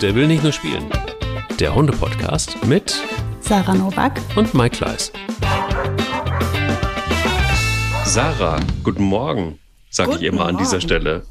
[0.00, 0.90] Der will nicht nur spielen.
[1.58, 2.94] Der Hunde-Podcast mit
[3.40, 5.12] Sarah Novak und Mike Kleiss.
[8.06, 9.58] Sarah, guten Morgen,
[9.90, 10.82] sage ich immer an dieser Morgen.
[10.82, 11.26] Stelle.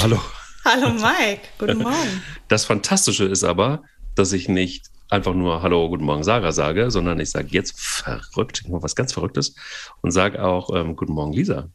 [0.00, 0.18] Hallo.
[0.64, 2.22] Hallo Mike, guten Morgen.
[2.48, 3.82] Das Fantastische ist aber,
[4.14, 8.62] dass ich nicht einfach nur Hallo, guten Morgen, Sarah sage, sondern ich sage jetzt verrückt,
[8.64, 9.54] ich mache was ganz Verrücktes
[10.00, 11.68] und sage auch ähm, Guten Morgen, Lisa.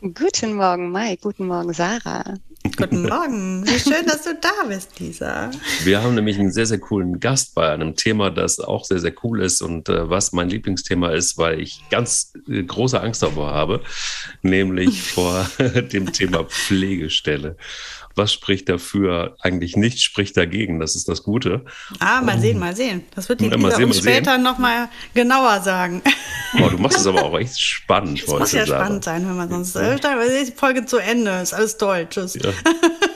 [0.00, 1.22] Guten Morgen, Mike.
[1.22, 2.34] Guten Morgen, Sarah.
[2.76, 3.66] Guten Morgen.
[3.66, 5.50] Wie schön, dass du da bist, Lisa.
[5.82, 9.12] Wir haben nämlich einen sehr, sehr coolen Gast bei einem Thema, das auch sehr, sehr
[9.24, 13.50] cool ist und äh, was mein Lieblingsthema ist, weil ich ganz äh, große Angst davor
[13.50, 13.80] habe,
[14.42, 17.56] nämlich vor dem Thema Pflegestelle.
[18.18, 19.36] Was spricht dafür?
[19.40, 21.64] Eigentlich nichts spricht dagegen, das ist das Gute.
[22.00, 23.04] Ah, mal sehen, mal sehen.
[23.14, 26.02] Das wird die Lisa sehen, uns später nochmal genauer sagen.
[26.60, 28.84] Oh, du machst es aber auch echt spannend Es muss ja Sarah.
[28.84, 29.76] spannend sein, wenn man sonst.
[29.76, 29.96] Äh,
[30.46, 31.30] die Folge zu Ende.
[31.42, 32.08] Ist alles toll.
[32.10, 32.34] Tschüss.
[32.34, 32.50] Ja.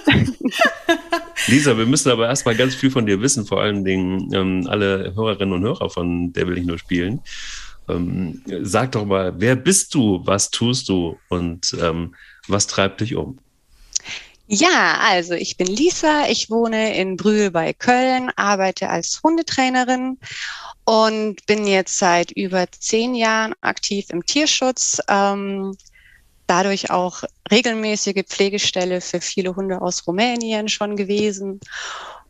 [1.49, 5.15] Lisa, wir müssen aber erstmal ganz viel von dir wissen, vor allen Dingen ähm, alle
[5.17, 7.23] Hörerinnen und Hörer von Der will ich nur spielen.
[7.89, 12.15] Ähm, sag doch mal, wer bist du, was tust du und ähm,
[12.47, 13.39] was treibt dich um?
[14.47, 16.27] Ja, also ich bin Lisa.
[16.29, 20.19] Ich wohne in Brühl bei Köln, arbeite als Hundetrainerin
[20.85, 25.01] und bin jetzt seit über zehn Jahren aktiv im Tierschutz.
[25.09, 25.77] Ähm,
[26.47, 31.61] dadurch auch regelmäßige Pflegestelle für viele Hunde aus Rumänien schon gewesen.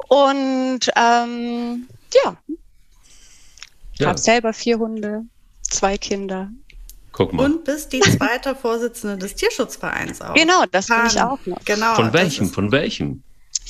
[0.09, 2.39] Und ähm, ja,
[3.93, 5.23] ich Ja, habe selber vier Hunde,
[5.63, 6.51] zwei Kinder.
[7.13, 7.45] Guck mal.
[7.47, 10.35] Und bist die zweite Vorsitzende des Tierschutzvereins auch.
[10.35, 11.29] Genau, das bin ich Pan.
[11.29, 11.65] auch noch.
[11.65, 11.95] Genau.
[11.95, 12.49] Von welchem?
[12.49, 13.23] Von welchem?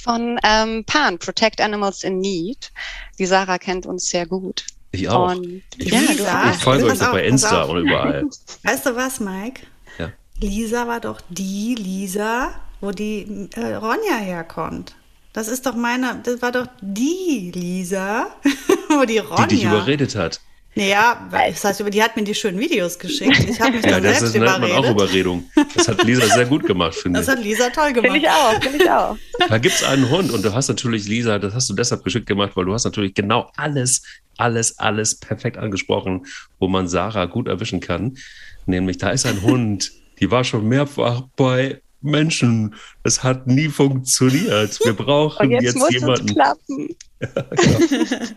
[0.03, 2.73] von ähm, PAN, Protect Animals in Need.
[3.19, 4.65] Die Sarah kennt uns sehr gut.
[4.91, 5.31] Ich auch.
[5.31, 6.61] Und Ich, ja, Lisa, du ich auch.
[6.61, 7.71] folge euch doch auf, bei Insta auf.
[7.71, 8.25] und überall.
[8.65, 9.63] Weißt du was, Mike?
[9.99, 10.11] Ja.
[10.41, 14.95] Lisa war doch die Lisa, wo die äh, Ronja herkommt.
[15.33, 18.27] Das ist doch meine, das war doch die Lisa,
[18.89, 19.47] wo die Ronja.
[19.47, 20.41] Die dich überredet hat.
[20.75, 23.47] Naja, das heißt, über die hat mir die schönen Videos geschickt.
[23.47, 25.27] Ich habe mich Ja, dann das selbst ist, nennt man auch überredet.
[25.27, 25.51] Überredung.
[25.75, 27.35] Das hat Lisa sehr gut gemacht, finde Das ich.
[27.37, 28.19] hat Lisa toll Finde gemacht.
[28.23, 29.17] ich auch, finde ich auch.
[29.49, 32.27] Da gibt es einen Hund und du hast natürlich, Lisa, das hast du deshalb geschickt
[32.27, 34.03] gemacht, weil du hast natürlich genau alles,
[34.39, 36.25] alles, alles perfekt angesprochen,
[36.59, 38.17] wo man Sarah gut erwischen kann.
[38.65, 42.75] Nämlich, da ist ein Hund, die war schon mehrfach bei Menschen.
[43.03, 44.79] Es hat nie funktioniert.
[44.85, 46.27] Wir brauchen Und jetzt, jetzt, muss es jemanden.
[46.27, 46.89] klappen.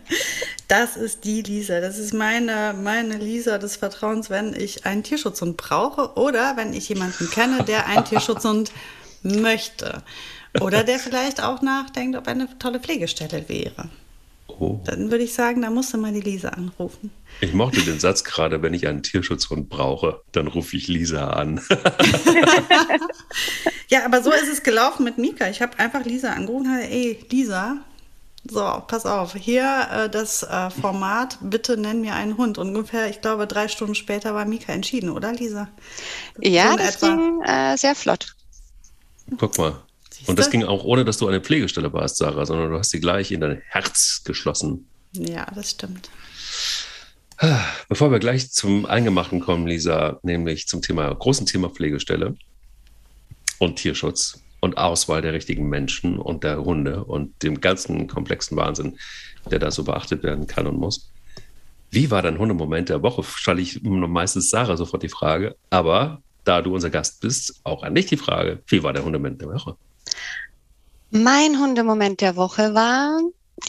[0.68, 1.80] Das ist die Lisa.
[1.80, 6.88] Das ist meine, meine Lisa des Vertrauens, wenn ich einen Tierschutzhund brauche oder wenn ich
[6.88, 8.72] jemanden kenne, der einen Tierschutzhund
[9.22, 10.02] möchte.
[10.60, 13.88] Oder der vielleicht auch nachdenkt, ob eine tolle Pflegestelle wäre.
[14.48, 17.10] Oh, Dann würde ich sagen, da musst du mal die Lisa anrufen.
[17.40, 21.60] ich mochte den Satz gerade, wenn ich einen Tierschutzhund brauche, dann rufe ich Lisa an.
[23.88, 25.48] Ja, aber so ist es gelaufen mit Mika.
[25.48, 27.78] Ich habe einfach Lisa angerufen und habe, ey, Lisa,
[28.48, 32.58] so, pass auf, hier äh, das äh, Format, bitte nenn mir einen Hund.
[32.58, 35.68] Und ungefähr, ich glaube, drei Stunden später war Mika entschieden, oder Lisa?
[36.40, 37.06] Ja, in das etwa.
[37.08, 38.34] ging äh, sehr flott.
[39.38, 39.82] Guck mal.
[40.16, 42.90] Siehst Und das ging auch ohne, dass du eine Pflegestelle warst, Sarah, sondern du hast
[42.90, 44.88] sie gleich in dein Herz geschlossen.
[45.12, 46.08] Ja, das stimmt.
[47.90, 52.34] Bevor wir gleich zum Eingemachten kommen, Lisa, nämlich zum Thema, großen Thema Pflegestelle
[53.58, 58.98] und Tierschutz und Auswahl der richtigen Menschen und der Hunde und dem ganzen komplexen Wahnsinn,
[59.50, 61.12] der da so beachtet werden kann und muss.
[61.90, 63.22] Wie war dein Hundemoment der Woche?
[63.22, 67.94] Stelle ich meistens Sarah sofort die Frage, aber da du unser Gast bist, auch an
[67.94, 69.76] dich die Frage, wie war der Hundemoment der Woche?
[71.10, 73.20] Mein Hundemoment der Woche war,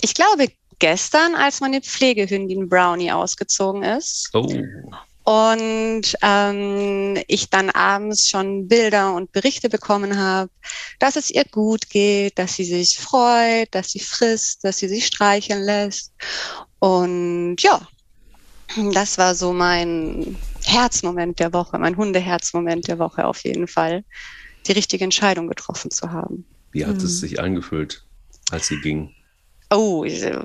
[0.02, 0.48] ich glaube,
[0.80, 4.30] gestern, als meine Pflegehündin Brownie ausgezogen ist.
[4.34, 4.48] Oh,
[5.24, 10.50] Und ähm, ich dann abends schon Bilder und Berichte bekommen habe,
[11.00, 15.06] dass es ihr gut geht, dass sie sich freut, dass sie frisst, dass sie sich
[15.08, 16.14] streicheln lässt.
[16.80, 17.82] Und ja,
[18.94, 24.04] das war so mein Herzmoment der Woche, mein Hundeherzmoment der Woche auf jeden Fall,
[24.68, 26.46] die richtige Entscheidung getroffen zu haben.
[26.72, 27.06] wie hat Mhm.
[27.06, 28.04] es sich angefühlt,
[28.52, 29.12] als sie ging?
[29.70, 30.40] Oh, äh,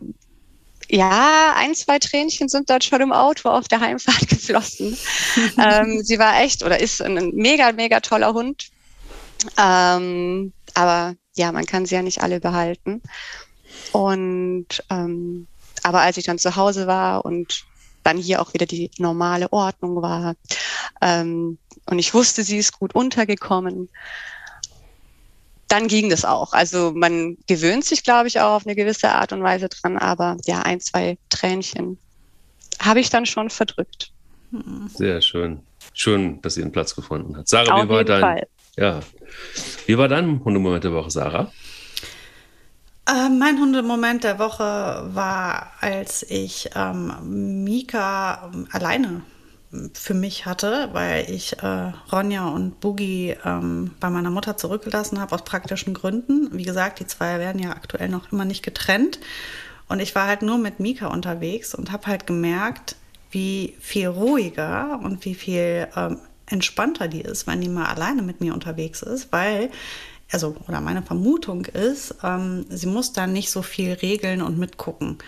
[0.88, 4.96] ja, ein, zwei Tränchen sind dort schon im Auto auf der Heimfahrt geflossen.
[5.58, 8.68] ähm, sie war echt oder ist ein, ein mega, mega toller Hund.
[9.58, 13.02] Ähm, aber ja, man kann sie ja nicht alle behalten.
[13.92, 15.46] Und ähm,
[15.82, 17.64] aber als ich dann zu Hause war und
[18.04, 20.34] dann hier auch wieder die normale Ordnung war
[21.00, 23.88] ähm, und ich wusste, sie ist gut untergekommen,
[25.68, 26.52] dann ging das auch.
[26.52, 30.36] Also man gewöhnt sich, glaube ich, auch auf eine gewisse Art und Weise dran, aber
[30.44, 31.98] ja, ein, zwei Tränchen
[32.80, 34.12] habe ich dann schon verdrückt.
[34.94, 35.60] Sehr schön.
[35.94, 37.48] Schön, dass sie einen Platz gefunden hat.
[37.48, 38.46] Sarah, Auf wie war jeden dein, Fall.
[38.76, 39.00] ja,
[39.86, 41.50] wie war dein Hundemoment der Woche, Sarah?
[43.08, 49.22] Äh, mein Hundemoment der Woche war, als ich ähm, Mika ähm, alleine
[49.94, 55.34] für mich hatte, weil ich äh, Ronja und Boogie ähm, bei meiner Mutter zurückgelassen habe
[55.34, 56.50] aus praktischen Gründen.
[56.52, 59.18] Wie gesagt, die zwei werden ja aktuell noch immer nicht getrennt.
[59.88, 62.96] Und ich war halt nur mit Mika unterwegs und habe halt gemerkt,
[63.30, 68.40] wie viel ruhiger und wie viel ähm, entspannter die ist, wenn die mal alleine mit
[68.40, 69.70] mir unterwegs ist, weil
[70.32, 75.18] also oder meine Vermutung ist, ähm, sie muss dann nicht so viel regeln und mitgucken.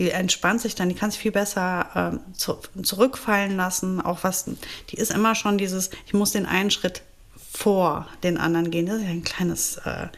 [0.00, 4.00] Die entspannt sich dann, die kann sich viel besser ähm, zu, zurückfallen lassen.
[4.00, 4.46] Auch was,
[4.90, 7.02] die ist immer schon dieses, ich muss den einen Schritt
[7.52, 8.86] vor den anderen gehen.
[8.86, 10.08] Das ist ja ein kleines äh,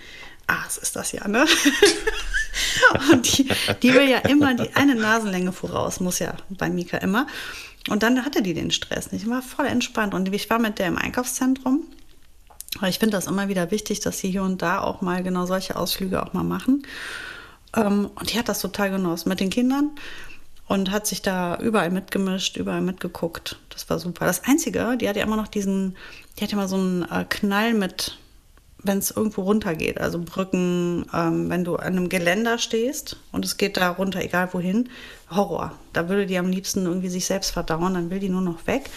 [0.46, 1.46] Aas ist das ja, ne?
[3.12, 3.49] und die,
[3.82, 7.26] die will ja immer die eine Nasenlänge voraus, muss ja bei Mika immer.
[7.90, 9.25] Und dann hatte die den Stress nicht.
[9.25, 10.14] Ich war voll entspannt.
[10.14, 11.84] Und ich war mit der im Einkaufszentrum
[12.79, 15.46] aber ich finde das immer wieder wichtig, dass sie hier und da auch mal genau
[15.46, 16.82] solche Ausflüge auch mal machen.
[17.76, 19.90] Ähm, und die hat das total genossen mit den Kindern
[20.69, 23.58] und hat sich da überall mitgemischt, überall mitgeguckt.
[23.70, 24.26] Das war super.
[24.26, 25.96] Das Einzige, die hat ja immer noch diesen,
[26.38, 28.19] die hat ja immer so einen äh, Knall mit
[28.82, 33.56] wenn es irgendwo runtergeht, also Brücken, ähm, wenn du an einem Geländer stehst und es
[33.56, 34.88] geht da runter, egal wohin,
[35.30, 35.72] Horror.
[35.92, 38.90] Da würde die am liebsten irgendwie sich selbst verdauen, dann will die nur noch weg.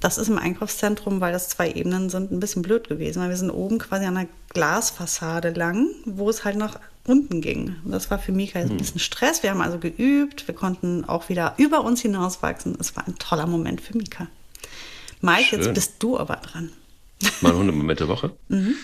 [0.00, 3.36] Das ist im Einkaufszentrum, weil das zwei Ebenen sind, ein bisschen blöd gewesen, weil wir
[3.36, 6.78] sind oben quasi an einer Glasfassade lang, wo es halt nach
[7.08, 7.76] unten ging.
[7.84, 8.76] Und das war für Mika ein hm.
[8.76, 9.42] bisschen Stress.
[9.42, 12.76] Wir haben also geübt, wir konnten auch wieder über uns hinauswachsen.
[12.80, 14.28] Es war ein toller Moment für Mika.
[15.20, 15.60] Mike, Schön.
[15.60, 16.70] jetzt bist du aber dran.
[17.40, 18.36] Mein Hundemoment der Woche.
[18.48, 18.74] mhm.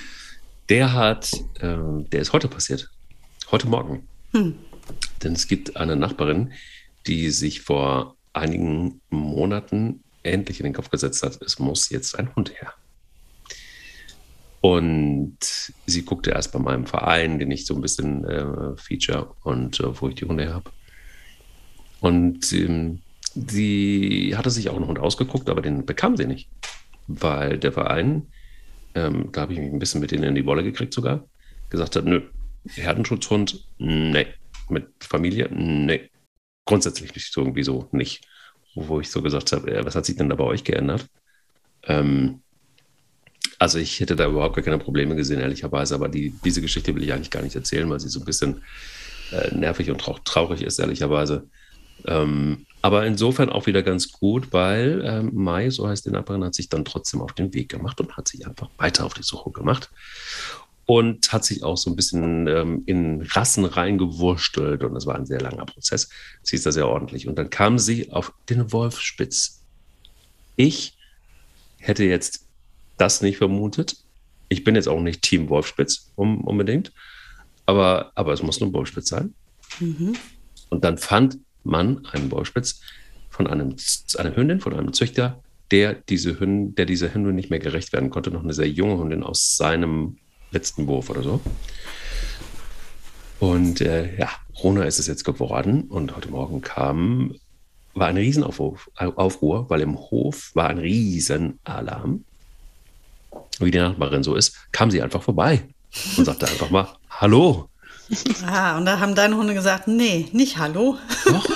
[0.69, 1.31] Der hat,
[1.61, 1.77] äh,
[2.13, 2.89] der ist heute passiert.
[3.51, 4.07] Heute Morgen.
[4.33, 4.55] Hm.
[5.23, 6.53] Denn es gibt eine Nachbarin,
[7.07, 12.35] die sich vor einigen Monaten endlich in den Kopf gesetzt hat, es muss jetzt ein
[12.35, 12.73] Hund her.
[14.63, 15.39] Und
[15.87, 20.01] sie guckte erst bei meinem Verein, den ich so ein bisschen äh, feature und äh,
[20.01, 20.71] wo ich die Hunde habe.
[22.01, 23.01] Und ähm,
[23.35, 26.49] sie hatte sich auch einen Hund ausgeguckt, aber den bekam sie nicht,
[27.07, 28.29] weil der Verein
[28.95, 31.25] ähm, da habe ich mich ein bisschen mit denen in die Wolle gekriegt sogar,
[31.71, 32.23] gesagt hat, nö,
[32.69, 34.27] Herdenschutzhund, nee,
[34.69, 36.11] mit Familie, nee,
[36.65, 38.27] grundsätzlich nicht irgendwie so nicht.
[38.75, 41.07] Wo ich so gesagt habe, äh, was hat sich denn da bei euch geändert?
[41.85, 42.43] Ähm,
[43.63, 47.05] also ich hätte da überhaupt gar keine Probleme gesehen, ehrlicherweise, aber die, diese Geschichte will
[47.05, 48.63] ich eigentlich gar nicht erzählen, weil sie so ein bisschen
[49.31, 51.47] äh, nervig und traurig ist, ehrlicherweise.
[52.05, 56.57] Ähm, aber insofern auch wieder ganz gut, weil ähm, Mai, so heißt die Nachbarin, hat
[56.57, 59.53] sich dann trotzdem auf den Weg gemacht und hat sich einfach weiter auf die Suche
[59.53, 59.93] gemacht
[60.85, 65.27] und hat sich auch so ein bisschen ähm, in Rassen reingewurstelt und das war ein
[65.27, 66.09] sehr langer Prozess.
[66.43, 69.61] Sie ist da sehr ordentlich und dann kam sie auf den Wolfspitz.
[70.57, 70.97] Ich
[71.79, 72.43] hätte jetzt
[73.03, 73.97] das nicht vermutet.
[74.49, 76.93] Ich bin jetzt auch nicht Team Wolfspitz um, unbedingt,
[77.67, 79.35] aber, aber es muss nur Wolfspitz sein.
[79.81, 80.15] Mhm.
[80.71, 82.81] Und dann fand Mann, einen Bauspitz,
[83.29, 83.77] von einem,
[84.19, 88.11] einer Hündin, von einem Züchter, der diese Hündin, der dieser Hündin nicht mehr gerecht werden
[88.11, 90.19] konnte, noch eine sehr junge Hündin aus seinem
[90.51, 91.41] letzten Wurf oder so.
[93.41, 94.29] Und äh, ja,
[94.63, 97.35] Rona ist es jetzt geworden und heute Morgen kam,
[97.95, 102.25] war ein Riesenaufruhr, weil im Hof war ein Riesenalarm.
[103.59, 105.69] Wie die Nachbarin so ist, kam sie einfach vorbei
[106.17, 107.69] und sagte einfach mal Hallo.
[108.47, 110.99] Ah, und da haben deine Hunde gesagt, nee, nicht Hallo.
[111.25, 111.47] Doch.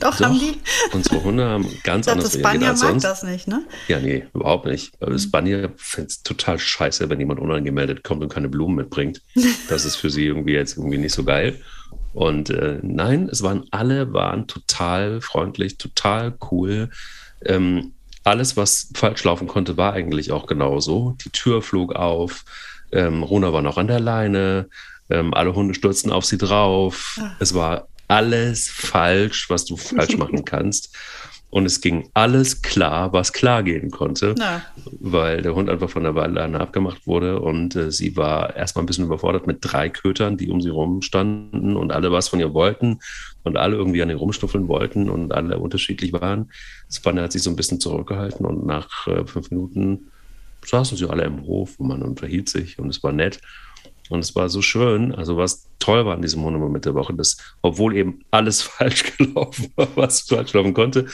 [0.00, 0.60] Doch, Doch, haben die.
[0.92, 3.02] Unsere Hunde haben ganz anders das reagiert als sonst.
[3.04, 3.64] mag das nicht, ne?
[3.88, 5.00] Ja, nee, überhaupt nicht.
[5.00, 5.18] Mhm.
[5.18, 9.22] Spanier findet es total scheiße, wenn jemand unangemeldet kommt und keine Blumen mitbringt.
[9.68, 11.60] Das ist für sie irgendwie jetzt irgendwie nicht so geil.
[12.12, 16.90] Und äh, nein, es waren alle waren total freundlich, total cool.
[17.44, 17.93] Ähm,
[18.24, 21.16] alles, was falsch laufen konnte, war eigentlich auch genauso.
[21.24, 22.44] Die Tür flog auf,
[22.90, 24.68] ähm, Rona war noch an der Leine,
[25.10, 27.20] ähm, alle Hunde stürzten auf sie drauf.
[27.20, 27.36] Ach.
[27.38, 30.96] Es war alles falsch, was du falsch machen kannst.
[31.54, 34.60] Und es ging alles klar, was klar gehen konnte, Na.
[34.98, 38.86] weil der Hund einfach von der Leine abgemacht wurde und äh, sie war erstmal ein
[38.86, 42.98] bisschen überfordert mit drei Kötern, die um sie rumstanden und alle was von ihr wollten
[43.44, 46.50] und alle irgendwie an ihr rumschnuffeln wollten und alle unterschiedlich waren.
[46.90, 50.10] Spanne hat sich so ein bisschen zurückgehalten und nach äh, fünf Minuten
[50.64, 53.40] saßen sie alle im Hof und man unterhielt sich und es war nett.
[54.10, 55.14] Und es war so schön.
[55.14, 59.72] Also was toll war an diesem Hundemoment der Woche, dass, obwohl eben alles falsch gelaufen
[59.76, 61.06] war, was falsch laufen konnte,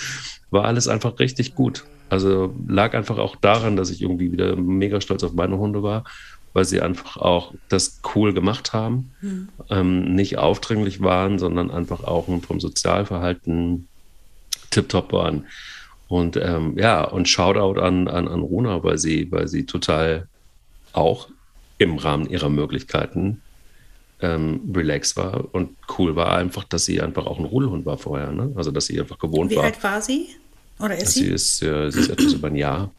[0.51, 1.85] war alles einfach richtig gut.
[2.09, 6.05] Also lag einfach auch daran, dass ich irgendwie wieder mega stolz auf meine Hunde war,
[6.53, 9.49] weil sie einfach auch das cool gemacht haben, mhm.
[9.69, 13.87] ähm, nicht aufdringlich waren, sondern einfach auch vom Sozialverhalten
[14.71, 15.47] tiptop waren.
[16.09, 20.27] Und ähm, ja, und Shoutout an, an, an Runa, weil sie, weil sie total
[20.93, 21.29] auch
[21.81, 23.41] im Rahmen ihrer Möglichkeiten
[24.21, 28.33] ähm, relaxed war und cool war einfach, dass sie einfach auch ein Rudelhund war vorher.
[28.33, 28.53] Ne?
[28.55, 29.63] Also, dass sie einfach gewohnt Wie war.
[29.63, 30.29] Wie alt war sie?
[30.79, 31.25] Oder ist sie?
[31.25, 32.91] Sie ist, äh, sie ist etwas über ein Jahr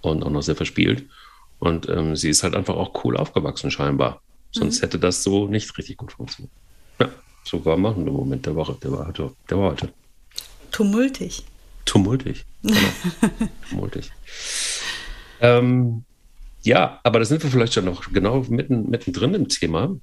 [0.00, 1.04] und auch noch sehr verspielt.
[1.58, 4.22] Und ähm, sie ist halt einfach auch cool aufgewachsen, scheinbar.
[4.50, 4.86] Sonst mhm.
[4.86, 6.52] hätte das so nicht richtig gut funktioniert.
[6.98, 7.10] Ja,
[7.44, 8.76] so war machen im Moment der Woche.
[8.82, 9.30] Der war heute.
[9.50, 9.92] Der war heute.
[10.70, 11.44] Tumultig.
[11.84, 12.46] Tumultig.
[12.62, 12.78] Genau.
[13.70, 14.10] Tumultig.
[15.40, 16.04] Ähm,
[16.62, 19.96] ja, aber da sind wir vielleicht schon noch genau mitten, mittendrin im Thema.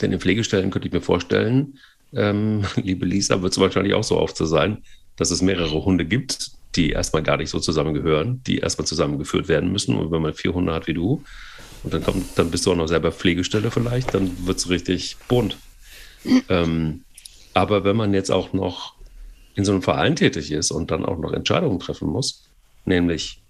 [0.00, 1.78] Denn in Pflegestellen könnte ich mir vorstellen,
[2.14, 4.82] ähm, liebe Lisa, wird es wahrscheinlich auch so oft so sein,
[5.16, 9.70] dass es mehrere Hunde gibt, die erstmal gar nicht so zusammengehören, die erstmal zusammengeführt werden
[9.70, 9.96] müssen.
[9.96, 11.22] Und wenn man vier Hunde hat wie du,
[11.84, 15.16] und dann, kommt, dann bist du auch noch selber Pflegestelle vielleicht, dann wird es richtig
[15.28, 15.58] bunt.
[16.48, 17.04] ähm,
[17.52, 18.94] aber wenn man jetzt auch noch
[19.54, 22.48] in so einem Verein tätig ist und dann auch noch Entscheidungen treffen muss,
[22.86, 23.43] nämlich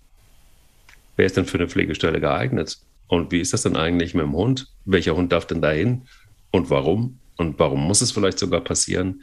[1.16, 2.78] wer ist denn für eine Pflegestelle geeignet?
[3.09, 4.68] Und wie ist das denn eigentlich mit dem Hund?
[4.85, 6.02] Welcher Hund darf denn dahin?
[6.50, 7.18] Und warum?
[7.37, 9.23] Und warum muss es vielleicht sogar passieren?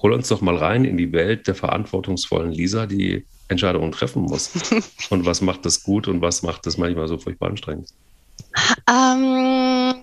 [0.00, 4.50] Hol uns doch mal rein in die Welt der verantwortungsvollen Lisa, die Entscheidungen treffen muss.
[5.10, 7.88] und was macht das gut und was macht das manchmal so furchtbar anstrengend?
[8.88, 9.94] Ähm,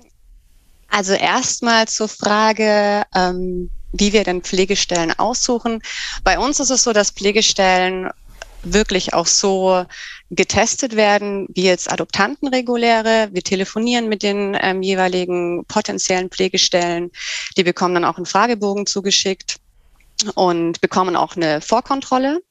[0.90, 5.82] also erstmal zur Frage, ähm, wie wir denn Pflegestellen aussuchen.
[6.24, 8.10] Bei uns ist es so, dass Pflegestellen
[8.66, 9.86] wirklich auch so
[10.32, 13.30] getestet werden, wie jetzt Adoptanten reguläre.
[13.32, 17.12] Wir telefonieren mit den ähm, jeweiligen potenziellen Pflegestellen.
[17.58, 19.58] Die bekommen dann auch einen Fragebogen zugeschickt
[20.36, 22.42] und bekommen auch eine Vorkontrolle.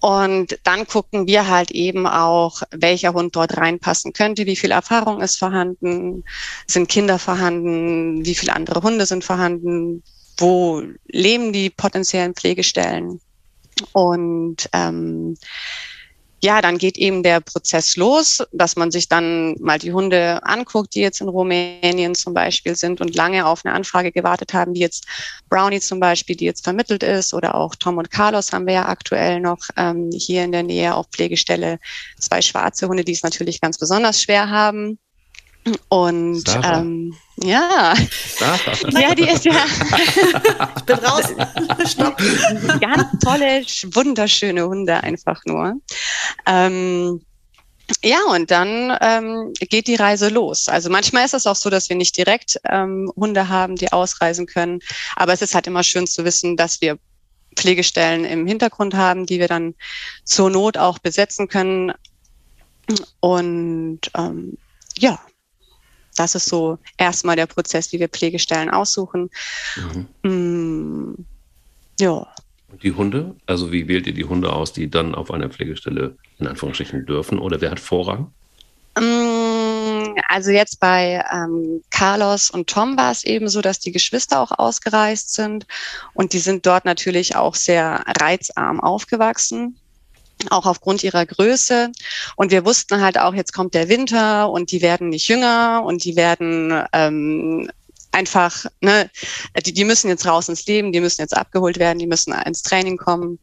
[0.00, 5.20] Und dann gucken wir halt eben auch, welcher Hund dort reinpassen könnte, wie viel Erfahrung
[5.20, 6.24] ist vorhanden,
[6.66, 10.04] sind Kinder vorhanden, wie viele andere Hunde sind vorhanden,
[10.36, 13.20] wo leben die potenziellen Pflegestellen.
[13.92, 15.36] Und ähm,
[16.40, 20.94] ja, dann geht eben der Prozess los, dass man sich dann mal die Hunde anguckt,
[20.94, 24.80] die jetzt in Rumänien zum Beispiel sind und lange auf eine Anfrage gewartet haben, wie
[24.80, 25.06] jetzt
[25.48, 28.88] Brownie zum Beispiel, die jetzt vermittelt ist, oder auch Tom und Carlos haben wir ja
[28.88, 31.80] aktuell noch ähm, hier in der Nähe auf Pflegestelle.
[32.20, 34.98] Zwei schwarze Hunde, die es natürlich ganz besonders schwer haben.
[35.88, 37.94] Und ähm, ja,
[38.36, 38.58] Sarah.
[39.00, 39.64] ja, die ist ja.
[40.76, 41.32] ich bin raus.
[41.90, 42.16] Stopp.
[42.80, 43.62] Ganz tolle,
[43.94, 45.74] wunderschöne Hunde einfach nur.
[46.46, 47.20] Ähm,
[48.02, 50.68] ja, und dann ähm, geht die Reise los.
[50.68, 54.46] Also manchmal ist es auch so, dass wir nicht direkt ähm, Hunde haben, die ausreisen
[54.46, 54.80] können.
[55.16, 56.98] Aber es ist halt immer schön zu wissen, dass wir
[57.56, 59.74] Pflegestellen im Hintergrund haben, die wir dann
[60.24, 61.92] zur Not auch besetzen können.
[63.20, 64.58] Und ähm,
[64.96, 65.18] ja,
[66.18, 69.30] das ist so erstmal der Prozess, wie wir Pflegestellen aussuchen.
[70.22, 70.30] Mhm.
[70.30, 71.26] Mm,
[72.00, 72.26] ja.
[72.70, 73.34] Und die Hunde?
[73.46, 77.38] Also wie wählt ihr die Hunde aus, die dann auf einer Pflegestelle in Anführungsstrichen dürfen?
[77.38, 78.32] Oder wer hat Vorrang?
[78.98, 84.40] Mm, also jetzt bei ähm, Carlos und Tom war es eben so, dass die Geschwister
[84.40, 85.66] auch ausgereist sind
[86.14, 89.76] und die sind dort natürlich auch sehr reizarm aufgewachsen
[90.50, 91.90] auch aufgrund ihrer Größe.
[92.36, 96.04] Und wir wussten halt auch, jetzt kommt der Winter und die werden nicht jünger und
[96.04, 97.70] die werden ähm,
[98.12, 99.10] einfach, ne,
[99.64, 102.62] die, die müssen jetzt raus ins Leben, die müssen jetzt abgeholt werden, die müssen ins
[102.62, 103.38] Training kommen.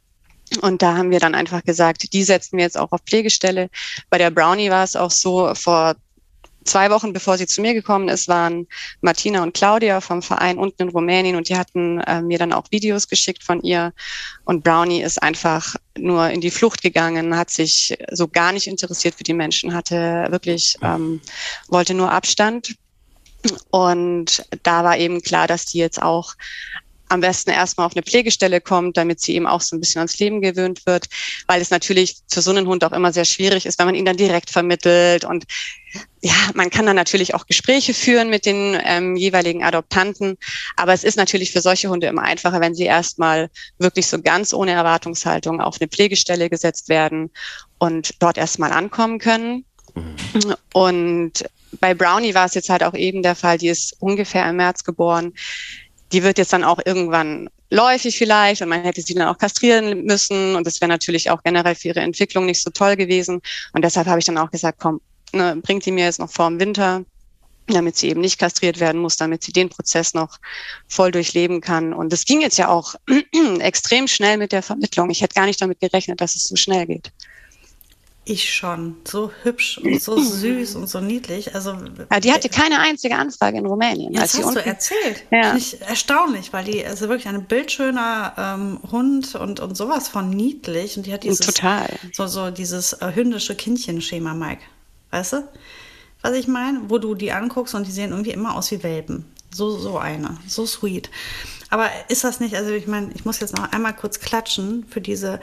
[0.62, 3.70] Und da haben wir dann einfach gesagt, die setzen wir jetzt auch auf Pflegestelle.
[4.10, 5.96] Bei der Brownie war es auch so, vor
[6.66, 8.68] zwei Wochen bevor sie zu mir gekommen ist, waren
[9.02, 12.66] Martina und Claudia vom Verein unten in Rumänien und die hatten äh, mir dann auch
[12.72, 13.94] Videos geschickt von ihr.
[14.44, 19.16] Und Brownie ist einfach nur in die Flucht gegangen, hat sich so gar nicht interessiert
[19.16, 21.22] für die Menschen, hatte wirklich, ähm,
[21.70, 22.76] wollte nur Abstand.
[23.70, 26.34] Und da war eben klar, dass die jetzt auch
[27.10, 30.18] am besten erstmal auf eine Pflegestelle kommt, damit sie eben auch so ein bisschen ans
[30.20, 31.08] Leben gewöhnt wird,
[31.48, 34.06] weil es natürlich für so einen Hund auch immer sehr schwierig ist, wenn man ihn
[34.06, 35.24] dann direkt vermittelt.
[35.24, 35.46] Und
[36.22, 40.38] ja, man kann dann natürlich auch Gespräche führen mit den ähm, jeweiligen Adoptanten,
[40.76, 44.54] aber es ist natürlich für solche Hunde immer einfacher, wenn sie erstmal wirklich so ganz
[44.54, 47.30] ohne Erwartungshaltung auf eine Pflegestelle gesetzt werden
[47.78, 49.66] und dort erstmal ankommen können.
[49.94, 50.56] Mhm.
[50.74, 51.46] Und
[51.80, 54.84] bei Brownie war es jetzt halt auch eben der Fall, die ist ungefähr im März
[54.84, 55.34] geboren
[56.12, 60.04] die wird jetzt dann auch irgendwann läufig vielleicht und man hätte sie dann auch kastrieren
[60.04, 63.42] müssen und das wäre natürlich auch generell für ihre Entwicklung nicht so toll gewesen.
[63.74, 65.02] Und deshalb habe ich dann auch gesagt, komm,
[65.34, 67.04] ne, bringt die mir jetzt noch vor dem Winter,
[67.68, 70.38] damit sie eben nicht kastriert werden muss, damit sie den Prozess noch
[70.88, 71.94] voll durchleben kann.
[71.94, 72.96] Und das ging jetzt ja auch
[73.60, 75.10] extrem schnell mit der Vermittlung.
[75.10, 77.12] Ich hätte gar nicht damit gerechnet, dass es so schnell geht.
[78.28, 78.98] Ich schon.
[79.08, 81.54] So hübsch und so süß und so niedlich.
[81.54, 81.78] Also,
[82.12, 84.14] ja, die hatte keine einzige Anfrage in Rumänien.
[84.14, 84.56] Ja, das hast unten...
[84.56, 85.24] du erzählt.
[85.32, 85.56] Ja.
[85.56, 90.98] Ich, erstaunlich, weil die also wirklich ein bildschöner ähm, Hund und, und sowas von niedlich.
[90.98, 91.88] Und die hat dieses, Total.
[92.14, 94.62] So, so dieses äh, hündische Kindchenschema, Mike.
[95.12, 95.48] Weißt du?
[96.26, 96.82] was ich meine?
[96.88, 99.26] Wo du die anguckst und die sehen irgendwie immer aus wie Welpen.
[99.52, 100.38] So, so eine.
[100.48, 101.12] So sweet.
[101.70, 105.02] Aber ist das nicht, also ich meine, ich muss jetzt noch einmal kurz klatschen für
[105.02, 105.40] diese,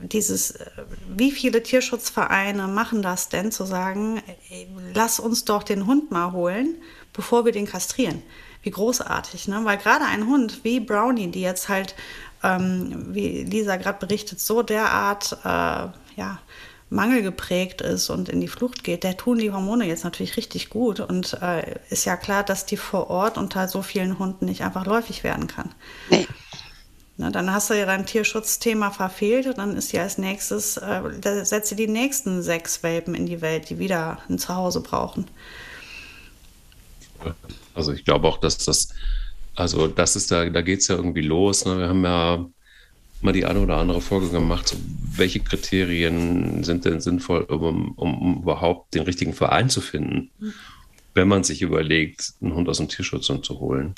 [0.00, 0.70] dieses, äh,
[1.08, 4.22] wie viele Tierschutzvereine machen das denn, zu sagen,
[4.94, 6.76] lass uns doch den Hund mal holen,
[7.12, 8.22] bevor wir den kastrieren.
[8.62, 9.60] Wie großartig, ne?
[9.64, 11.94] Weil gerade ein Hund wie Brownie, die jetzt halt,
[12.42, 16.38] ähm, wie Lisa gerade berichtet, so derart, äh, ja,
[16.90, 21.00] mangelgeprägt ist und in die Flucht geht, der tun die Hormone jetzt natürlich richtig gut.
[21.00, 24.86] Und äh, ist ja klar, dass die vor Ort unter so vielen Hunden nicht einfach
[24.86, 25.74] läufig werden kann.
[26.08, 26.26] Nee.
[27.16, 31.02] Na, dann hast du ja dein Tierschutzthema verfehlt und dann ist ja als nächstes, äh,
[31.20, 35.26] da setzt ihr die nächsten sechs Welpen in die Welt, die wieder ein Zuhause brauchen.
[37.74, 38.88] Also ich glaube auch, dass das,
[39.54, 41.64] also das ist da, da geht es ja irgendwie los.
[41.64, 41.78] Ne?
[41.78, 42.46] Wir haben ja
[43.20, 44.76] mal die eine oder andere Folge gemacht, so,
[45.16, 50.52] welche Kriterien sind denn sinnvoll, um, um, überhaupt den richtigen Verein zu finden, mhm.
[51.14, 53.94] wenn man sich überlegt, einen Hund aus dem Tierschutz zu holen.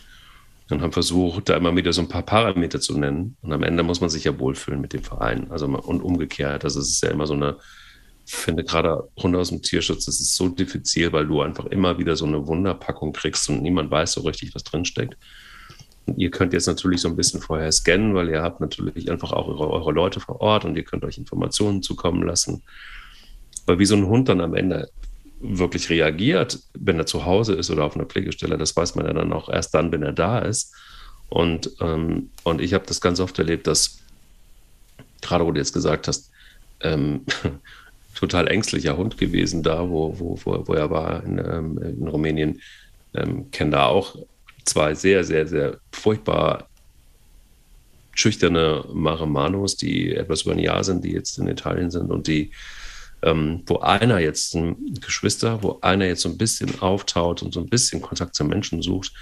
[0.68, 3.36] Und haben versucht, da immer wieder so ein paar Parameter zu nennen.
[3.42, 5.50] Und am Ende muss man sich ja wohlfühlen mit dem Verein.
[5.50, 6.64] Also und umgekehrt.
[6.64, 7.56] Also es ist ja immer so eine,
[8.26, 11.98] ich finde gerade Hunde aus dem Tierschutz, das ist so diffizil, weil du einfach immer
[11.98, 15.16] wieder so eine Wunderpackung kriegst und niemand weiß so richtig, was drinsteckt.
[16.16, 19.46] Ihr könnt jetzt natürlich so ein bisschen vorher scannen, weil ihr habt natürlich einfach auch
[19.46, 22.62] eure, eure Leute vor Ort und ihr könnt euch Informationen zukommen lassen.
[23.66, 24.88] Weil wie so ein Hund dann am Ende
[25.48, 29.12] wirklich reagiert, wenn er zu Hause ist oder auf einer Pflegestelle, das weiß man ja
[29.12, 30.74] dann auch erst dann, wenn er da ist.
[31.28, 33.98] Und, ähm, und ich habe das ganz oft erlebt, dass,
[35.20, 36.30] gerade wo du jetzt gesagt hast,
[36.80, 37.24] ähm,
[38.14, 42.60] total ängstlicher Hund gewesen da, wo, wo, wo, wo er war in, ähm, in Rumänien,
[43.14, 44.16] ähm, kenne da auch
[44.64, 46.68] zwei sehr, sehr, sehr furchtbar
[48.14, 52.50] schüchterne Maremanos, die etwas über ein Jahr sind, die jetzt in Italien sind und die,
[53.22, 57.60] ähm, wo einer jetzt ein Geschwister, wo einer jetzt so ein bisschen auftaut und so
[57.60, 59.12] ein bisschen Kontakt zu Menschen sucht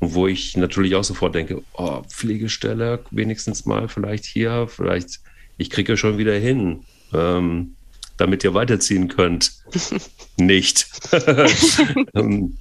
[0.00, 5.20] und wo ich natürlich auch sofort denke, oh, Pflegestelle, wenigstens mal vielleicht hier, vielleicht,
[5.58, 7.76] ich kriege schon wieder hin, ähm,
[8.16, 9.52] damit ihr weiterziehen könnt.
[10.36, 10.86] Nicht.
[12.14, 12.56] ähm,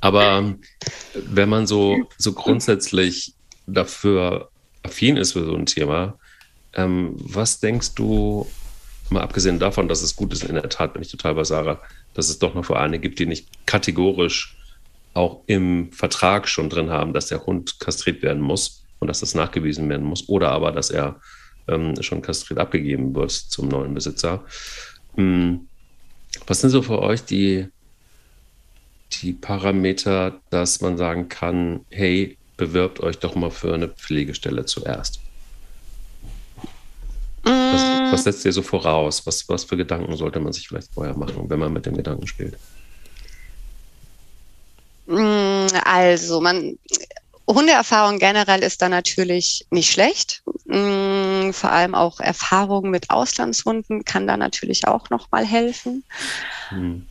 [0.00, 0.54] aber
[1.14, 3.34] wenn man so, so grundsätzlich
[3.66, 4.50] dafür
[4.82, 6.18] affin ist für so ein Thema,
[6.74, 8.46] ähm, was denkst du,
[9.12, 11.80] mal abgesehen davon, dass es gut ist, in der Tat bin ich total bei Sarah,
[12.14, 14.56] dass es doch noch Vereine gibt, die nicht kategorisch
[15.14, 19.34] auch im Vertrag schon drin haben, dass der Hund kastriert werden muss und dass das
[19.34, 21.20] nachgewiesen werden muss oder aber, dass er
[21.68, 24.44] ähm, schon kastriert abgegeben wird zum neuen Besitzer.
[25.16, 25.68] Hm.
[26.46, 27.68] Was sind so für euch die
[29.20, 35.21] die Parameter, dass man sagen kann, hey, bewirbt euch doch mal für eine Pflegestelle zuerst?
[37.44, 38.24] Was, was, mm.
[38.24, 39.26] setzt ihr so voraus?
[39.26, 42.26] Was, was für Gedanken sollte man sich vielleicht vorher machen, wenn man mit dem Gedanken
[42.26, 42.56] spielt?
[45.06, 46.78] Mm, also, man,
[47.48, 50.42] Hundeerfahrung generell ist da natürlich nicht schlecht.
[50.66, 56.04] Mm, vor allem auch Erfahrung mit Auslandshunden kann da natürlich auch nochmal helfen.
[56.68, 57.06] Hm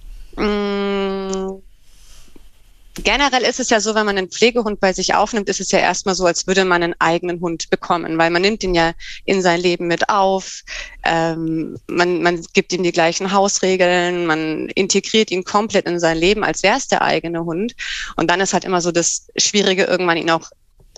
[2.96, 5.80] generell ist es ja so, wenn man einen Pflegehund bei sich aufnimmt, ist es ja
[5.80, 8.94] erstmal so, als würde man einen eigenen Hund bekommen, weil man nimmt ihn ja
[9.26, 10.64] in sein Leben mit auf,
[11.04, 16.44] ähm, man, man gibt ihm die gleichen Hausregeln, man integriert ihn komplett in sein Leben,
[16.44, 17.76] als wäre es der eigene Hund.
[18.18, 20.50] Und dann ist halt immer so das Schwierige, irgendwann ihn auch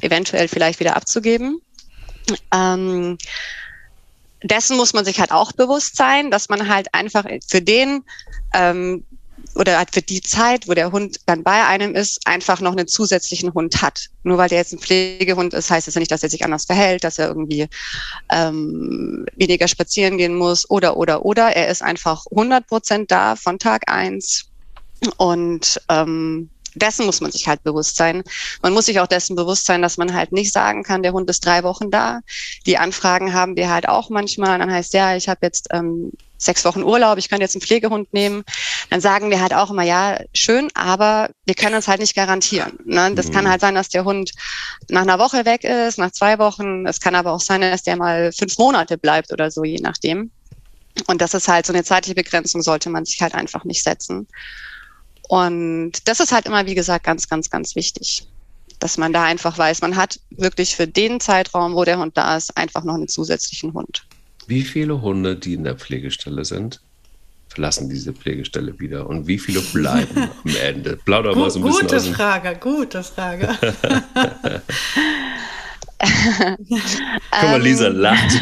[0.02, 1.62] eventuell vielleicht wieder abzugeben.
[2.52, 3.18] Ähm,
[4.44, 8.04] dessen muss man sich halt auch bewusst sein, dass man halt einfach für den
[8.54, 9.06] ähm,
[9.56, 12.88] oder halt für die Zeit, wo der Hund dann bei einem ist, einfach noch einen
[12.88, 14.08] zusätzlichen Hund hat.
[14.24, 16.66] Nur weil der jetzt ein Pflegehund ist, heißt das ja nicht, dass er sich anders
[16.66, 17.68] verhält, dass er irgendwie
[18.32, 21.56] ähm, weniger spazieren gehen muss oder, oder, oder.
[21.56, 24.46] Er ist einfach 100 Prozent da von Tag eins
[25.18, 28.24] und ähm, dessen muss man sich halt bewusst sein.
[28.62, 31.30] Man muss sich auch dessen bewusst sein, dass man halt nicht sagen kann, der Hund
[31.30, 32.22] ist drei Wochen da.
[32.66, 34.60] Die Anfragen haben wir halt auch manchmal.
[34.60, 36.12] Dann heißt ja, ich habe jetzt ähm,
[36.46, 38.44] sechs Wochen Urlaub, ich könnte jetzt einen Pflegehund nehmen.
[38.90, 42.78] Dann sagen wir halt auch immer, ja, schön, aber wir können uns halt nicht garantieren.
[42.86, 43.14] Ne?
[43.16, 43.32] Das mhm.
[43.32, 44.32] kann halt sein, dass der Hund
[44.90, 46.86] nach einer Woche weg ist, nach zwei Wochen.
[46.86, 50.32] Es kann aber auch sein, dass der mal fünf Monate bleibt oder so, je nachdem.
[51.08, 54.28] Und das ist halt so eine zeitliche Begrenzung, sollte man sich halt einfach nicht setzen.
[55.28, 58.28] Und das ist halt immer, wie gesagt, ganz, ganz, ganz wichtig,
[58.80, 62.38] dass man da einfach weiß, man hat wirklich für den Zeitraum, wo der Hund da
[62.38, 64.06] ist, einfach noch einen zusätzlichen Hund.
[64.48, 66.82] Wie viele Hunde, die in der Pflegestelle sind,
[67.50, 70.98] verlassen diese Pflegestelle wieder und wie viele bleiben am Ende?
[70.98, 73.50] Plauder mal so ein bisschen Gute Frage, gute Frage.
[76.04, 78.42] Guck mal, Lisa Ähm, lacht.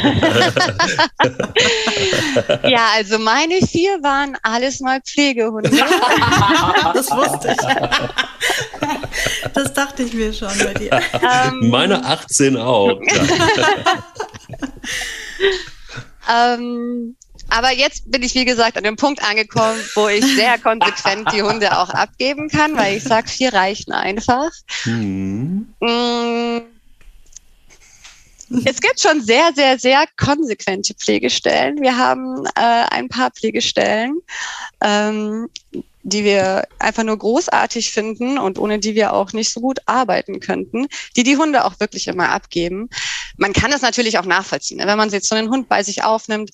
[2.64, 5.70] Ja, also meine vier waren alles mal Pflegehunde.
[5.70, 7.58] Das wusste ich.
[9.54, 11.00] Das dachte ich mir schon bei dir.
[11.22, 13.00] Ähm, Meine 18 auch.
[16.32, 17.16] Ähm,
[17.50, 21.44] aber jetzt bin ich, wie gesagt, an dem Punkt angekommen, wo ich sehr konsequent die
[21.44, 24.52] Hunde auch abgeben kann, weil ich sage, vier reichen einfach.
[24.84, 25.74] Hm.
[25.80, 26.62] Mm.
[28.66, 31.82] Es gibt schon sehr, sehr, sehr konsequente Pflegestellen.
[31.82, 34.20] Wir haben äh, ein paar Pflegestellen,
[34.82, 35.48] ähm,
[36.04, 40.40] die wir einfach nur großartig finden und ohne die wir auch nicht so gut arbeiten
[40.40, 42.90] könnten, die die Hunde auch wirklich immer abgeben.
[43.38, 44.78] Man kann das natürlich auch nachvollziehen.
[44.78, 44.88] ne?
[44.88, 46.52] Wenn man jetzt so einen Hund bei sich aufnimmt,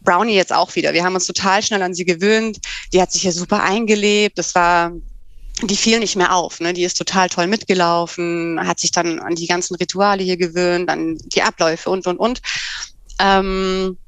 [0.00, 0.92] Brownie jetzt auch wieder.
[0.94, 2.58] Wir haben uns total schnell an sie gewöhnt.
[2.92, 4.38] Die hat sich hier super eingelebt.
[4.38, 4.92] Das war
[5.62, 6.60] die fiel nicht mehr auf.
[6.60, 6.72] Ne?
[6.72, 11.18] Die ist total toll mitgelaufen, hat sich dann an die ganzen Rituale hier gewöhnt, an
[11.18, 12.40] die Abläufe und, und, und.
[13.18, 13.98] Ähm,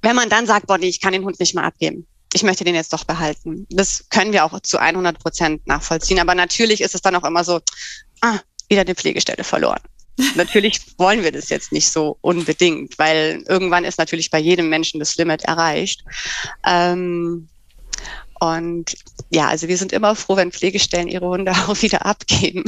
[0.00, 2.06] wenn man dann sagt, boah, nee, ich kann den Hund nicht mehr abgeben.
[2.34, 3.66] Ich möchte den jetzt doch behalten.
[3.70, 6.18] Das können wir auch zu 100 Prozent nachvollziehen.
[6.18, 7.60] Aber natürlich ist es dann auch immer so,
[8.20, 9.80] ah, wieder eine Pflegestelle verloren.
[10.36, 15.00] natürlich wollen wir das jetzt nicht so unbedingt, weil irgendwann ist natürlich bei jedem Menschen
[15.00, 16.04] das Limit erreicht.
[16.66, 17.48] Ähm,
[18.40, 18.96] und
[19.30, 22.64] ja, also wir sind immer froh, wenn Pflegestellen ihre Hunde auch wieder abgeben.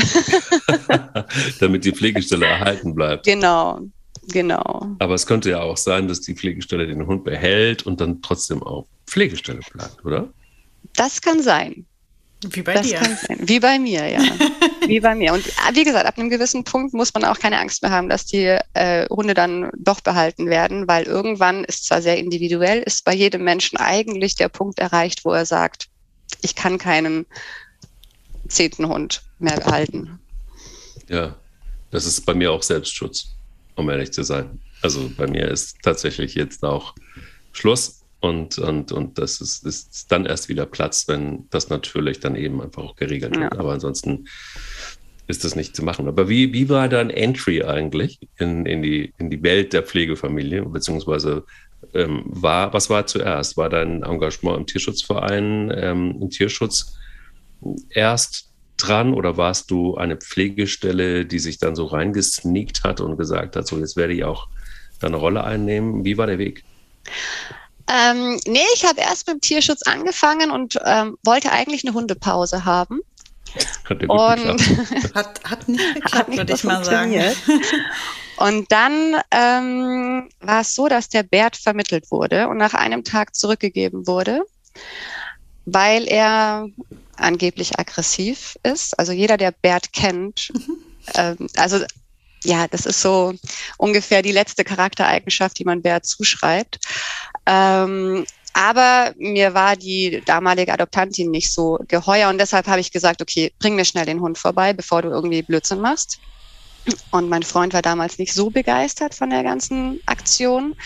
[1.60, 3.26] Damit die Pflegestelle erhalten bleibt.
[3.26, 3.80] genau,
[4.28, 4.86] genau.
[5.00, 8.62] Aber es könnte ja auch sein, dass die Pflegestelle den Hund behält und dann trotzdem
[8.62, 10.28] auf Pflegestelle bleibt, oder?
[10.96, 11.86] Das kann sein.
[12.50, 12.98] Wie bei das dir.
[12.98, 13.38] kann sein.
[13.42, 14.18] Wie bei mir, ja.
[14.88, 15.32] wie bei mir.
[15.32, 18.08] Und ah, wie gesagt, ab einem gewissen Punkt muss man auch keine Angst mehr haben,
[18.08, 23.04] dass die äh, Hunde dann doch behalten werden, weil irgendwann ist zwar sehr individuell, ist
[23.04, 25.86] bei jedem Menschen eigentlich der Punkt erreicht, wo er sagt,
[26.42, 27.24] ich kann keinen
[28.48, 30.18] zehnten Hund mehr behalten.
[31.08, 31.36] Ja,
[31.92, 33.28] das ist bei mir auch Selbstschutz,
[33.76, 34.60] um ehrlich zu sein.
[34.82, 36.96] Also bei mir ist tatsächlich jetzt auch
[37.52, 42.36] Schluss und, und, und das ist, ist dann erst wieder Platz, wenn das natürlich dann
[42.36, 43.52] eben einfach auch geregelt wird.
[43.52, 43.60] Ja.
[43.60, 44.28] Aber ansonsten
[45.26, 46.08] ist das nicht zu machen.
[46.08, 50.64] Aber wie, wie war dein Entry eigentlich in, in, die, in die Welt der Pflegefamilie?
[50.64, 51.44] Beziehungsweise
[51.92, 53.58] ähm, war, was war zuerst?
[53.58, 56.96] War dein Engagement im Tierschutzverein, ähm, im Tierschutz
[57.90, 63.54] erst dran oder warst du eine Pflegestelle, die sich dann so reingesneakt hat und gesagt
[63.56, 64.48] hat, so jetzt werde ich auch
[65.00, 66.06] da eine Rolle einnehmen?
[66.06, 66.64] Wie war der Weg?
[67.88, 72.64] Ähm, nee, ich habe erst mit dem Tierschutz angefangen und ähm, wollte eigentlich eine Hundepause
[72.64, 73.00] haben.
[73.88, 74.60] Hat Und?
[75.14, 77.12] Hat, hat nicht Hat geklappt, nicht würde so ich mal sagen.
[77.12, 77.36] funktioniert.
[78.36, 83.36] Und dann ähm, war es so, dass der Bert vermittelt wurde und nach einem Tag
[83.36, 84.42] zurückgegeben wurde,
[85.66, 86.66] weil er
[87.16, 88.98] angeblich aggressiv ist.
[88.98, 90.52] Also jeder, der Bert kennt,
[91.14, 91.84] ähm, also
[92.44, 93.34] ja, das ist so
[93.78, 96.78] ungefähr die letzte Charaktereigenschaft, die man Bert zuschreibt.
[97.46, 103.20] Ähm, aber mir war die damalige Adoptantin nicht so geheuer und deshalb habe ich gesagt,
[103.20, 106.18] okay, bring mir schnell den Hund vorbei, bevor du irgendwie Blödsinn machst.
[107.10, 110.76] Und mein Freund war damals nicht so begeistert von der ganzen Aktion.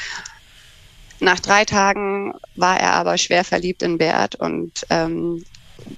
[1.20, 5.44] Nach drei Tagen war er aber schwer verliebt in Bert und ähm,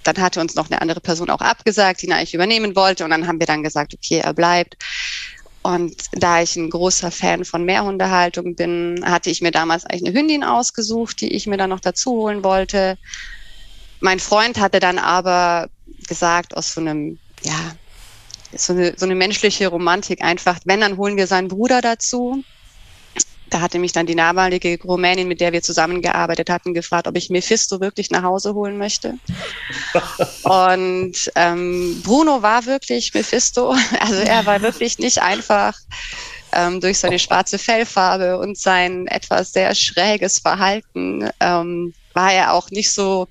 [0.03, 3.05] dann hatte uns noch eine andere Person auch abgesagt, die ihn eigentlich übernehmen wollte.
[3.05, 4.77] Und dann haben wir dann gesagt, okay, er bleibt.
[5.63, 10.19] Und da ich ein großer Fan von Mehrhundehaltung bin, hatte ich mir damals eigentlich eine
[10.19, 12.97] Hündin ausgesucht, die ich mir dann noch dazu holen wollte.
[14.01, 15.69] Mein Freund hatte dann aber
[16.09, 17.75] gesagt, aus so einem, ja,
[18.53, 22.43] so eine, so eine menschliche Romantik einfach, wenn, dann holen wir seinen Bruder dazu.
[23.51, 27.31] Da hatte mich dann die damalige Rumänin, mit der wir zusammengearbeitet hatten, gefragt, ob ich
[27.31, 29.15] Mephisto wirklich nach Hause holen möchte.
[30.45, 33.75] Und ähm, Bruno war wirklich Mephisto.
[34.01, 35.75] Also er war wirklich nicht einfach
[36.53, 42.71] ähm, durch seine schwarze Fellfarbe und sein etwas sehr schräges Verhalten ähm, war er auch
[42.71, 43.29] nicht so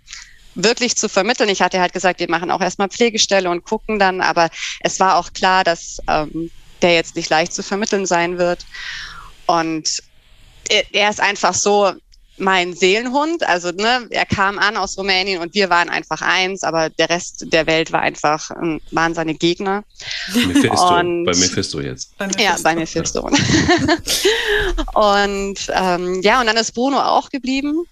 [0.55, 1.49] wirklich zu vermitteln.
[1.49, 4.49] Ich hatte halt gesagt, wir machen auch erstmal Pflegestelle und gucken dann, aber
[4.81, 6.51] es war auch klar, dass ähm,
[6.81, 8.65] der jetzt nicht leicht zu vermitteln sein wird.
[9.45, 10.01] Und
[10.69, 11.93] er, er ist einfach so
[12.39, 13.43] mein Seelenhund.
[13.43, 17.45] Also ne, er kam an aus Rumänien und wir waren einfach eins, aber der Rest
[17.51, 18.49] der Welt war einfach
[18.91, 19.83] waren seine Gegner.
[20.33, 22.17] Mephisto, Und- bei Mephisto jetzt.
[22.17, 23.21] Bei Ja, bei Mephisto.
[24.93, 27.83] und ähm, ja, und dann ist Bruno auch geblieben,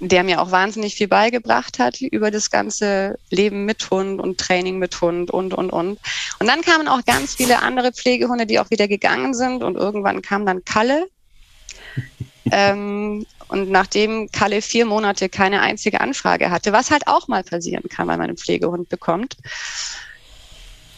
[0.00, 4.78] der mir auch wahnsinnig viel beigebracht hat über das ganze Leben mit Hund und Training
[4.78, 5.98] mit Hund und, und, und.
[6.38, 10.20] Und dann kamen auch ganz viele andere Pflegehunde, die auch wieder gegangen sind und irgendwann
[10.22, 11.06] kam dann Kalle.
[12.50, 17.88] Ähm, und nachdem Kalle vier Monate keine einzige Anfrage hatte, was halt auch mal passieren
[17.88, 19.36] kann, weil man einen Pflegehund bekommt,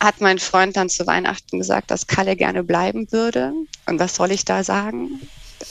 [0.00, 3.52] hat mein Freund dann zu Weihnachten gesagt, dass Kalle gerne bleiben würde.
[3.86, 5.20] Und was soll ich da sagen?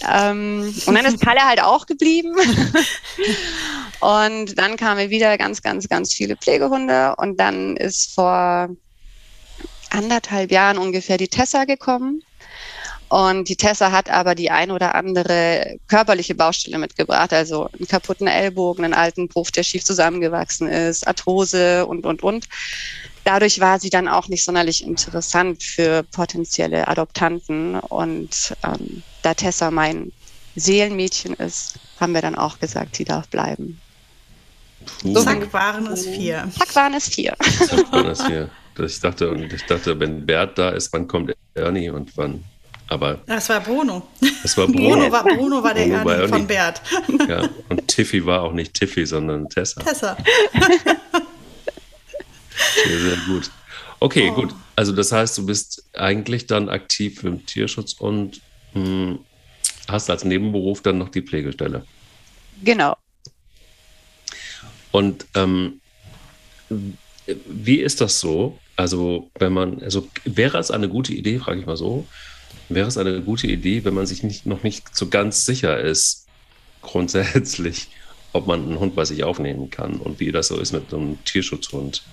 [0.09, 2.35] Ähm, und dann ist Kalle halt auch geblieben.
[3.99, 7.15] und dann kamen wieder ganz, ganz, ganz viele Pflegehunde.
[7.17, 8.69] Und dann ist vor
[9.91, 12.23] anderthalb Jahren ungefähr die Tessa gekommen.
[13.09, 18.27] Und die Tessa hat aber die ein oder andere körperliche Baustelle mitgebracht, also einen kaputten
[18.27, 22.47] Ellbogen, einen alten Bruch, der schief zusammengewachsen ist, Arthrose und, und, und.
[23.23, 27.79] Dadurch war sie dann auch nicht sonderlich interessant für potenzielle Adoptanten.
[27.79, 30.11] Und ähm, da Tessa mein
[30.55, 33.79] Seelenmädchen ist, haben wir dann auch gesagt, sie darf bleiben.
[35.03, 36.49] So Zack, waren es vier.
[36.57, 37.35] Zack, waren es vier.
[37.39, 38.49] Zack, waren es vier.
[38.77, 42.43] Ich dachte, ich dachte, wenn Bert da ist, wann kommt Ernie und wann
[42.87, 44.07] aber das war Bruno.
[44.43, 44.89] Das war Bruno.
[44.89, 46.81] Bruno war, Bruno war der Bruno Ernie von Bert.
[47.27, 49.81] Ja, und Tiffy war auch nicht Tiffy, sondern Tessa.
[49.81, 50.17] Tessa.
[52.85, 53.51] Sehr, sehr gut.
[53.99, 54.35] Okay, oh.
[54.35, 54.55] gut.
[54.75, 58.41] Also das heißt, du bist eigentlich dann aktiv im Tierschutz und
[58.73, 59.19] mh, hm,
[59.87, 61.85] hast als Nebenberuf dann noch die Pflegestelle.
[62.63, 62.95] Genau.
[64.91, 65.81] Und ähm,
[67.25, 68.57] wie ist das so?
[68.77, 72.07] Also, wenn man, also wäre es eine gute Idee, frage ich mal so,
[72.69, 76.25] wäre es eine gute Idee, wenn man sich nicht, noch nicht so ganz sicher ist,
[76.81, 77.87] grundsätzlich,
[78.33, 81.23] ob man einen Hund bei sich aufnehmen kann und wie das so ist mit einem
[81.25, 82.03] Tierschutzhund.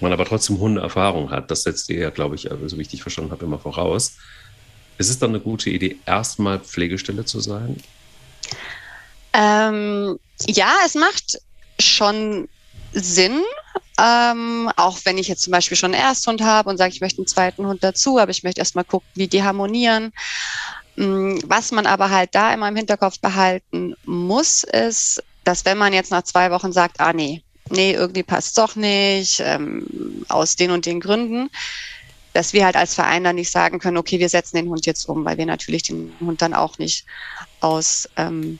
[0.00, 2.88] Man aber trotzdem Hundeerfahrung hat, das setzt ihr ja, glaube ich, also, so wie ich
[2.88, 4.16] dich verstanden habe, immer voraus.
[4.96, 7.82] Ist es dann eine gute Idee, erstmal Pflegestelle zu sein?
[9.32, 11.38] Ähm, ja, es macht
[11.78, 12.48] schon
[12.92, 13.42] Sinn,
[14.00, 17.18] ähm, auch wenn ich jetzt zum Beispiel schon einen Ersthund habe und sage, ich möchte
[17.18, 20.12] einen zweiten Hund dazu, aber ich möchte erstmal gucken, wie die harmonieren.
[20.96, 25.92] Mm, was man aber halt da immer im Hinterkopf behalten muss, ist, dass wenn man
[25.92, 30.70] jetzt nach zwei Wochen sagt, ah nee, nee, irgendwie passt doch nicht, ähm, aus den
[30.70, 31.50] und den Gründen,
[32.32, 35.08] dass wir halt als Verein dann nicht sagen können, okay, wir setzen den Hund jetzt
[35.08, 37.04] um, weil wir natürlich den Hund dann auch nicht
[37.60, 38.58] aus ähm,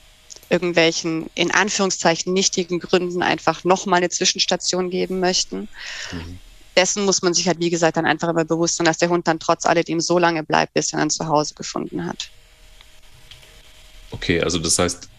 [0.51, 5.69] irgendwelchen in Anführungszeichen nichtigen Gründen einfach nochmal eine Zwischenstation geben möchten.
[6.11, 6.39] Mhm.
[6.75, 9.27] Dessen muss man sich halt, wie gesagt, dann einfach immer bewusst sein, dass der Hund
[9.27, 12.29] dann trotz alledem so lange bleibt, bis er dann zu Hause gefunden hat.
[14.11, 15.09] Okay, also das heißt,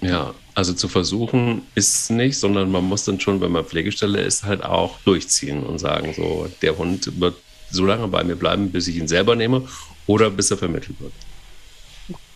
[0.00, 4.44] ja, also zu versuchen ist nicht, sondern man muss dann schon, wenn man Pflegestelle ist,
[4.44, 7.36] halt auch durchziehen und sagen, so, der Hund wird
[7.70, 9.68] so lange bei mir bleiben, bis ich ihn selber nehme
[10.06, 11.12] oder bis er vermittelt wird.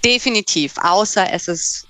[0.05, 1.87] Definitiv, außer es ist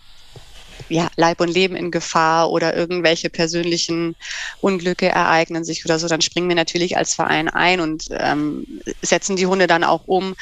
[0.88, 4.16] ja, Leib und Leben in Gefahr oder irgendwelche persönlichen
[4.60, 8.66] Unglücke ereignen sich oder so, dann springen wir natürlich als Verein ein und ähm,
[9.02, 10.34] setzen die Hunde dann auch um.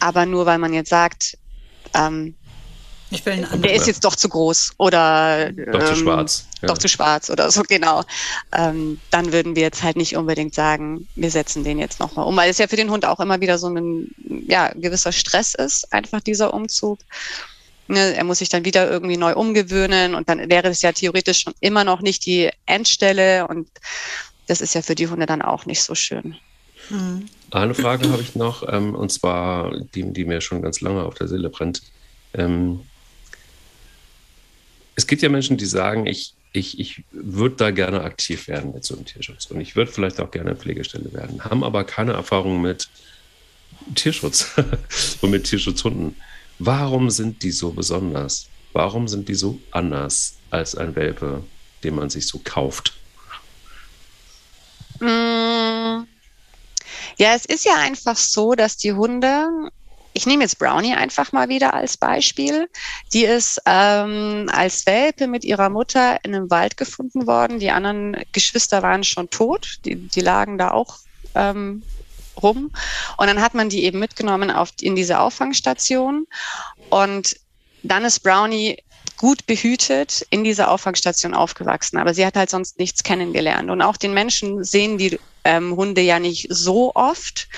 [0.00, 1.36] Aber nur weil man jetzt sagt,
[1.94, 2.34] ähm,
[3.10, 6.46] der ist jetzt doch zu groß oder doch ähm, zu schwarz.
[6.62, 6.68] Ja.
[6.68, 8.02] Doch zu schwarz oder so, genau.
[8.52, 12.36] Ähm, dann würden wir jetzt halt nicht unbedingt sagen, wir setzen den jetzt nochmal um,
[12.36, 14.08] weil es ja für den Hund auch immer wieder so ein
[14.48, 16.98] ja, gewisser Stress ist, einfach dieser Umzug.
[17.86, 21.40] Ne, er muss sich dann wieder irgendwie neu umgewöhnen und dann wäre es ja theoretisch
[21.40, 23.68] schon immer noch nicht die Endstelle und
[24.46, 26.36] das ist ja für die Hunde dann auch nicht so schön.
[26.90, 27.26] Mhm.
[27.50, 31.14] Eine Frage habe ich noch, ähm, und zwar, die, die, mir schon ganz lange auf
[31.14, 31.82] der Seele brennt.
[32.32, 32.80] Ähm,
[34.96, 38.84] es gibt ja Menschen, die sagen, ich, ich, ich würde da gerne aktiv werden mit
[38.84, 42.60] so einem Tierschutz und ich würde vielleicht auch gerne Pflegestelle werden, haben aber keine Erfahrung
[42.60, 42.88] mit
[43.94, 44.52] Tierschutz
[45.20, 46.16] und mit Tierschutzhunden.
[46.58, 48.46] Warum sind die so besonders?
[48.72, 51.42] Warum sind die so anders als ein Welpe,
[51.82, 52.94] den man sich so kauft?
[55.00, 56.06] Mm.
[57.16, 59.46] Ja, es ist ja einfach so, dass die Hunde,
[60.12, 62.68] ich nehme jetzt Brownie einfach mal wieder als Beispiel,
[63.12, 67.60] die ist ähm, als Welpe mit ihrer Mutter in einem Wald gefunden worden.
[67.60, 70.98] Die anderen Geschwister waren schon tot, die, die lagen da auch
[71.34, 71.82] ähm,
[72.42, 72.70] rum.
[73.16, 76.26] Und dann hat man die eben mitgenommen auf, in diese Auffangstation.
[76.90, 77.36] Und
[77.82, 78.78] dann ist Brownie
[79.16, 81.98] gut behütet in dieser Auffangstation aufgewachsen.
[81.98, 83.70] Aber sie hat halt sonst nichts kennengelernt.
[83.70, 87.48] Und auch den Menschen sehen die ähm, Hunde ja nicht so oft.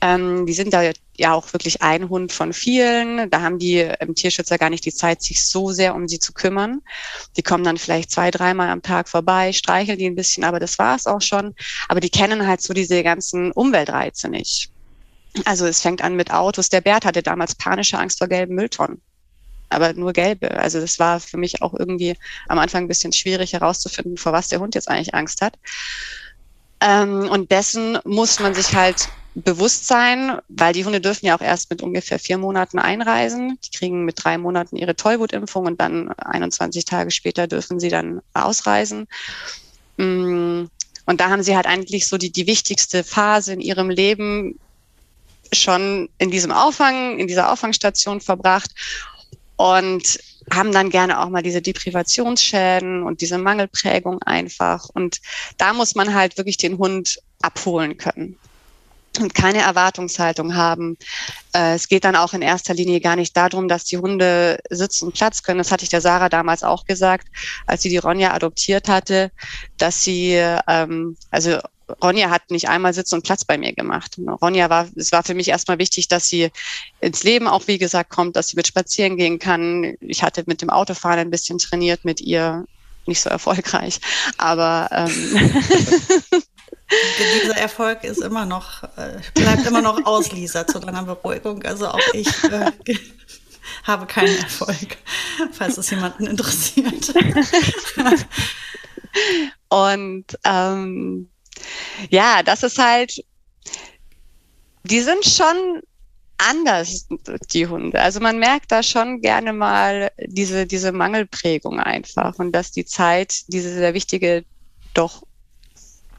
[0.00, 0.82] Ähm, die sind da
[1.16, 3.30] ja auch wirklich ein Hund von vielen.
[3.30, 6.32] Da haben die ähm, Tierschützer gar nicht die Zeit, sich so sehr um sie zu
[6.32, 6.82] kümmern.
[7.36, 10.78] Die kommen dann vielleicht zwei, dreimal am Tag vorbei, streicheln die ein bisschen, aber das
[10.78, 11.54] war es auch schon.
[11.88, 14.70] Aber die kennen halt so diese ganzen Umweltreize nicht.
[15.44, 16.68] Also es fängt an mit Autos.
[16.68, 19.00] Der Bert hatte damals panische Angst vor gelben Mülltonnen
[19.70, 20.52] aber nur gelbe.
[20.52, 22.16] Also das war für mich auch irgendwie
[22.48, 25.58] am Anfang ein bisschen schwierig herauszufinden, vor was der Hund jetzt eigentlich Angst hat.
[26.80, 31.40] Ähm, und dessen muss man sich halt bewusst sein, weil die Hunde dürfen ja auch
[31.40, 33.58] erst mit ungefähr vier Monaten einreisen.
[33.64, 38.20] Die kriegen mit drei Monaten ihre Tollwutimpfung und dann 21 Tage später dürfen sie dann
[38.32, 39.08] ausreisen.
[39.96, 40.64] Mm,
[41.06, 44.58] Und da haben sie halt eigentlich so die, die wichtigste Phase in ihrem Leben
[45.52, 48.70] schon in diesem Auffang, in dieser Auffangstation verbracht
[49.56, 50.18] und
[50.52, 54.88] haben dann gerne auch mal diese Deprivationsschäden und diese Mangelprägung einfach.
[54.90, 55.20] Und
[55.58, 58.38] da muss man halt wirklich den Hund abholen können
[59.18, 60.96] und keine Erwartungshaltung haben.
[61.54, 65.02] Äh, es geht dann auch in erster Linie gar nicht darum, dass die Hunde Sitz
[65.02, 65.58] und Platz können.
[65.58, 67.28] Das hatte ich der Sarah damals auch gesagt,
[67.66, 69.30] als sie die Ronja adoptiert hatte,
[69.78, 70.32] dass sie,
[70.68, 71.58] ähm, also
[72.02, 74.18] Ronja hat nicht einmal Sitz und Platz bei mir gemacht.
[74.40, 76.50] Ronja war, es war für mich erstmal wichtig, dass sie
[77.00, 79.94] ins Leben auch, wie gesagt, kommt, dass sie mit spazieren gehen kann.
[80.00, 82.64] Ich hatte mit dem Autofahren ein bisschen trainiert mit ihr,
[83.06, 84.00] nicht so erfolgreich,
[84.38, 85.62] aber ähm,
[87.42, 91.62] dieser Erfolg ist immer noch, äh, bleibt immer noch aus, Lisa, zu deiner Beruhigung.
[91.64, 92.70] Also auch ich äh,
[93.84, 94.96] habe keinen Erfolg,
[95.52, 97.14] falls es jemanden interessiert.
[99.68, 101.28] Und ähm,
[102.10, 103.24] ja, das ist halt,
[104.84, 105.82] die sind schon
[106.38, 107.06] anders,
[107.52, 108.00] die Hunde.
[108.00, 113.42] Also man merkt da schon gerne mal diese, diese Mangelprägung einfach und dass die Zeit,
[113.48, 114.44] diese sehr wichtige,
[114.94, 115.22] doch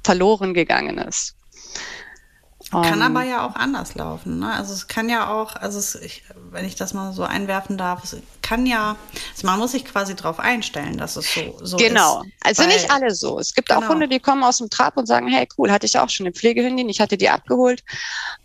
[0.06, 1.36] verloren gegangen ist.
[2.72, 4.40] Kann aber ja auch anders laufen.
[4.40, 4.52] Ne?
[4.52, 8.04] Also es kann ja auch, also es, ich, wenn ich das mal so einwerfen darf,
[8.04, 8.98] es kann ja,
[9.34, 12.22] also man muss sich quasi darauf einstellen, dass es so, so genau.
[12.22, 12.24] ist.
[12.24, 12.24] Genau.
[12.42, 13.40] Also weil, nicht alle so.
[13.40, 13.82] Es gibt genau.
[13.82, 16.26] auch Hunde, die kommen aus dem Trab und sagen, hey cool, hatte ich auch schon
[16.26, 17.84] eine Pflegehündin, ich hatte die abgeholt.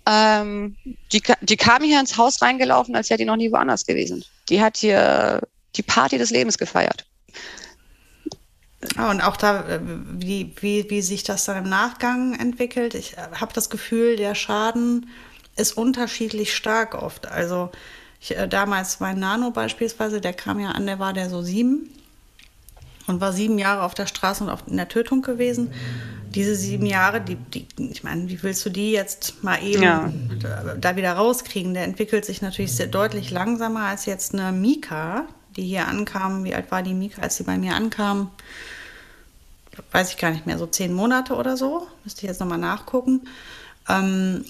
[0.06, 0.76] Ähm,
[1.12, 4.24] die, die kam hier ins Haus reingelaufen, als wäre die noch nie woanders gewesen.
[4.48, 5.40] Die hat hier
[5.76, 7.06] die Party des Lebens gefeiert.
[8.96, 12.94] Ah, und auch da, äh, wie, wie, wie sich das dann im Nachgang entwickelt.
[12.94, 15.10] Ich äh, habe das Gefühl, der Schaden
[15.56, 17.26] ist unterschiedlich stark oft.
[17.26, 17.70] Also
[18.20, 21.90] ich, äh, damals mein Nano beispielsweise, der kam ja an, der war der so sieben
[23.06, 25.72] und war sieben Jahre auf der Straße und auf, in der Tötung gewesen.
[26.34, 30.12] Diese sieben Jahre, die, die, ich meine, wie willst du die jetzt mal eben ja.
[30.40, 31.74] da, da, wieder rauskriegen?
[31.74, 35.26] Der entwickelt sich natürlich sehr deutlich langsamer als jetzt eine Mika,
[35.60, 36.44] die hier ankam.
[36.44, 38.30] Wie alt war die Mika, als sie bei mir ankam?
[39.92, 43.22] weiß ich gar nicht mehr, so zehn Monate oder so, müsste ich jetzt nochmal nachgucken.
[43.88, 44.44] Ähm,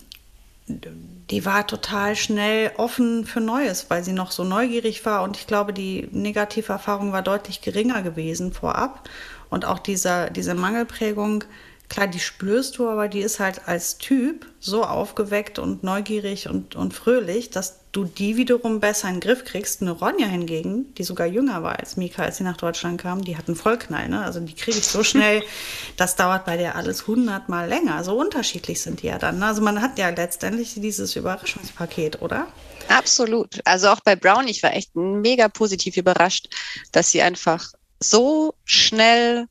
[0.67, 5.47] die war total schnell offen für Neues, weil sie noch so neugierig war und ich
[5.47, 9.09] glaube, die negative Erfahrung war deutlich geringer gewesen vorab.
[9.49, 11.43] Und auch dieser, diese Mangelprägung
[11.91, 16.77] klar, die spürst du, aber die ist halt als Typ so aufgeweckt und neugierig und,
[16.77, 19.83] und fröhlich, dass du die wiederum besser in den Griff kriegst.
[19.83, 23.37] Eine Ronja hingegen, die sogar jünger war als Mika, als sie nach Deutschland kam, die
[23.37, 24.09] hat einen Vollknall.
[24.09, 24.23] Ne?
[24.25, 25.43] Also die kriege ich so schnell,
[25.97, 28.05] das dauert bei der alles hundertmal länger.
[28.05, 29.41] So unterschiedlich sind die ja dann.
[29.41, 29.47] Ne?
[29.47, 32.47] Also man hat ja letztendlich dieses Überraschungspaket, oder?
[32.89, 33.61] Absolut.
[33.65, 36.49] Also auch bei Brown, ich war echt mega positiv überrascht,
[36.93, 39.49] dass sie einfach so schnell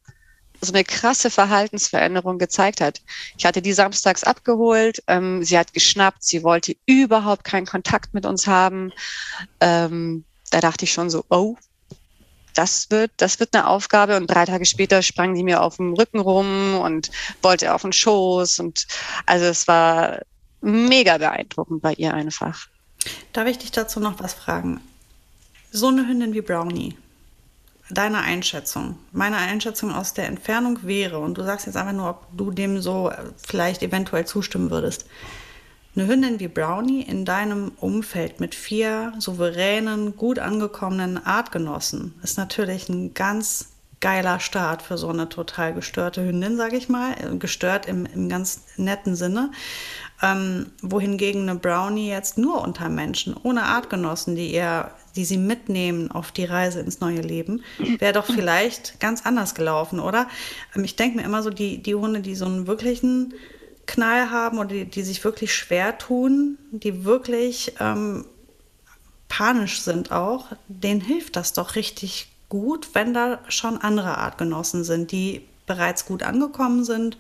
[0.62, 3.02] so eine krasse Verhaltensveränderung gezeigt hat.
[3.38, 8.26] Ich hatte die samstags abgeholt, ähm, sie hat geschnappt, sie wollte überhaupt keinen Kontakt mit
[8.26, 8.92] uns haben.
[9.62, 11.56] Ähm, da dachte ich schon so, oh,
[12.56, 14.18] das wird, das wird eine Aufgabe.
[14.18, 17.94] Und drei Tage später sprang die mir auf dem Rücken rum und wollte auf den
[17.94, 18.60] Schoß.
[18.60, 18.88] Und
[19.26, 20.20] also es war
[20.62, 22.68] mega beeindruckend bei ihr einfach.
[23.34, 24.82] Darf ich dich dazu noch was fragen?
[25.72, 26.98] So eine Hündin wie Brownie,
[27.90, 32.28] deine Einschätzung, meine Einschätzung aus der Entfernung wäre, und du sagst jetzt einfach nur, ob
[32.36, 35.06] du dem so vielleicht eventuell zustimmen würdest,
[35.96, 42.90] eine Hündin wie Brownie in deinem Umfeld mit vier souveränen, gut angekommenen Artgenossen ist natürlich
[42.90, 47.16] ein ganz geiler Start für so eine total gestörte Hündin, sage ich mal.
[47.38, 49.52] Gestört im, im ganz netten Sinne.
[50.22, 56.12] Ähm, wohingegen eine Brownie jetzt nur unter Menschen, ohne Artgenossen, die ihr die sie mitnehmen
[56.12, 57.64] auf die Reise ins neue Leben,
[58.00, 60.28] wäre doch vielleicht ganz anders gelaufen, oder?
[60.76, 63.34] Ähm, ich denke mir immer so, die, die Hunde, die so einen wirklichen
[63.86, 68.26] Knall haben oder die, die sich wirklich schwer tun, die wirklich ähm,
[69.28, 75.12] panisch sind auch, denen hilft das doch richtig gut, wenn da schon andere Artgenossen sind,
[75.12, 77.18] die bereits gut angekommen sind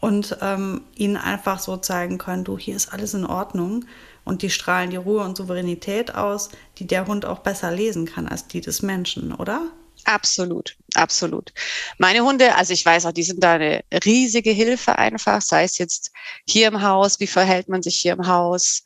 [0.00, 3.84] und ähm, ihnen einfach so zeigen können, du, hier ist alles in Ordnung
[4.24, 8.26] und die strahlen die Ruhe und Souveränität aus, die der Hund auch besser lesen kann
[8.26, 9.70] als die des Menschen, oder?
[10.04, 11.52] Absolut, absolut.
[11.98, 15.76] Meine Hunde, also ich weiß auch, die sind da eine riesige Hilfe einfach, sei es
[15.76, 16.10] jetzt
[16.48, 18.82] hier im Haus, wie verhält man sich hier im Haus,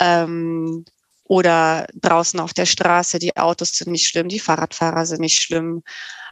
[0.00, 0.84] ähm,
[1.24, 5.82] oder draußen auf der Straße, die Autos sind nicht schlimm, die Fahrradfahrer sind nicht schlimm,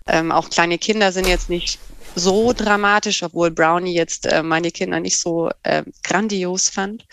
[0.06, 1.78] ähm, auch kleine Kinder sind jetzt nicht
[2.14, 7.04] so dramatisch, obwohl Brownie jetzt äh, meine Kinder nicht so äh, grandios fand.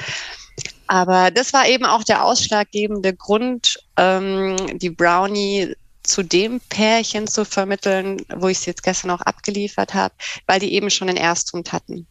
[0.87, 7.45] Aber das war eben auch der ausschlaggebende Grund, ähm, die Brownie zu dem Pärchen zu
[7.45, 10.13] vermitteln, wo ich es jetzt gestern auch abgeliefert habe,
[10.47, 12.05] weil die eben schon den Ersthund hatten.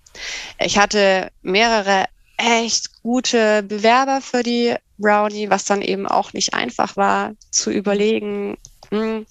[0.58, 2.06] Ich hatte mehrere
[2.38, 8.56] echt gute Bewerber für die Brownie, was dann eben auch nicht einfach war zu überlegen,
[8.90, 9.26] hm,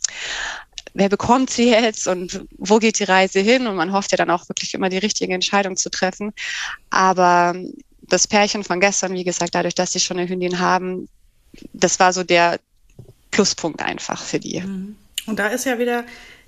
[0.93, 3.67] wer bekommt sie jetzt und wo geht die Reise hin?
[3.67, 6.33] Und man hofft ja dann auch wirklich immer die richtige Entscheidung zu treffen.
[6.89, 7.55] Aber
[8.01, 11.07] das Pärchen von gestern, wie gesagt, dadurch, dass sie schon eine Hündin haben,
[11.73, 12.59] das war so der
[13.31, 14.61] Pluspunkt einfach für die.
[14.61, 14.95] Mhm.
[15.27, 16.03] Und da ist ja wieder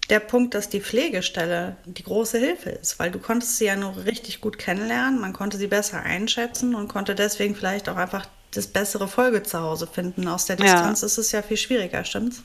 [0.10, 4.06] der Punkt, dass die Pflegestelle die große Hilfe ist, weil du konntest sie ja nur
[4.06, 8.68] richtig gut kennenlernen, man konnte sie besser einschätzen und konnte deswegen vielleicht auch einfach das
[8.68, 10.28] bessere Folge zu Hause finden.
[10.28, 11.08] Aus der Distanz ja.
[11.08, 12.44] ist es ja viel schwieriger, stimmt's?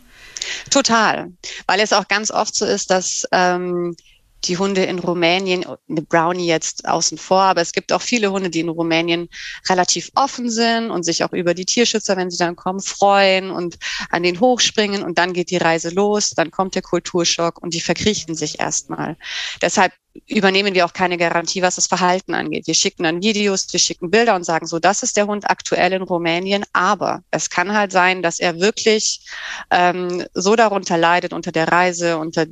[0.70, 1.28] Total,
[1.66, 3.96] weil es auch ganz oft so ist, dass ähm,
[4.44, 8.50] die Hunde in Rumänien, eine Brownie jetzt außen vor, aber es gibt auch viele Hunde,
[8.50, 9.28] die in Rumänien
[9.68, 13.78] relativ offen sind und sich auch über die Tierschützer, wenn sie dann kommen, freuen und
[14.10, 17.80] an den hochspringen und dann geht die Reise los, dann kommt der Kulturschock und die
[17.80, 19.16] verkriechen sich erstmal.
[19.60, 19.92] Deshalb
[20.26, 22.66] übernehmen wir auch keine Garantie, was das Verhalten angeht.
[22.66, 25.92] Wir schicken dann Videos, wir schicken Bilder und sagen so, das ist der Hund aktuell
[25.92, 29.20] in Rumänien, aber es kann halt sein, dass er wirklich
[29.70, 32.46] ähm, so darunter leidet unter der Reise, unter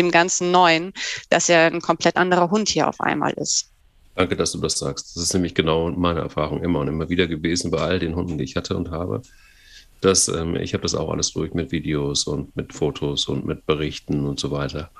[0.00, 0.92] dem ganzen Neuen,
[1.28, 3.70] dass er ein komplett anderer Hund hier auf einmal ist.
[4.14, 5.16] Danke, dass du das sagst.
[5.16, 8.38] Das ist nämlich genau meine Erfahrung immer und immer wieder gewesen bei all den Hunden,
[8.38, 9.22] die ich hatte und habe.
[10.00, 13.66] Dass, ähm, ich habe das auch alles durch mit Videos und mit Fotos und mit
[13.66, 14.90] Berichten und so weiter.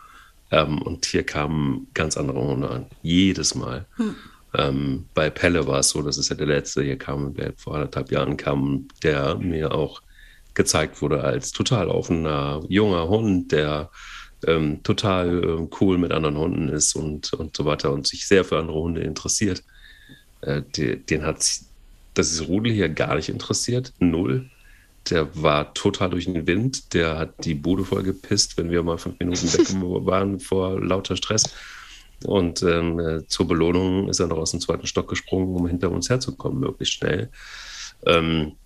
[0.51, 2.87] Ähm, und hier kamen ganz andere Hunde an.
[3.03, 3.87] Jedes Mal.
[3.97, 4.17] Hm.
[4.55, 7.75] Ähm, bei Pelle war es so, das ist ja der letzte, hier kam, der vor
[7.75, 10.03] anderthalb Jahren kam, der mir auch
[10.55, 13.91] gezeigt wurde als total offener, junger Hund, der
[14.47, 18.45] ähm, total äh, cool mit anderen Hunden ist und, und so weiter und sich sehr
[18.45, 19.62] für andere Hunde interessiert.
[20.41, 21.45] Äh, die, den hat
[22.14, 23.93] das ist Rudel hier gar nicht interessiert.
[23.99, 24.51] Null.
[25.09, 26.93] Der war total durch den Wind.
[26.93, 29.66] Der hat die Bude voll gepisst, wenn wir mal fünf Minuten weg
[30.07, 31.45] waren vor lauter Stress.
[32.24, 35.91] Und ähm, äh, zur Belohnung ist er noch aus dem zweiten Stock gesprungen, um hinter
[35.91, 37.30] uns herzukommen, möglichst schnell.
[38.05, 38.60] Ähm, äh,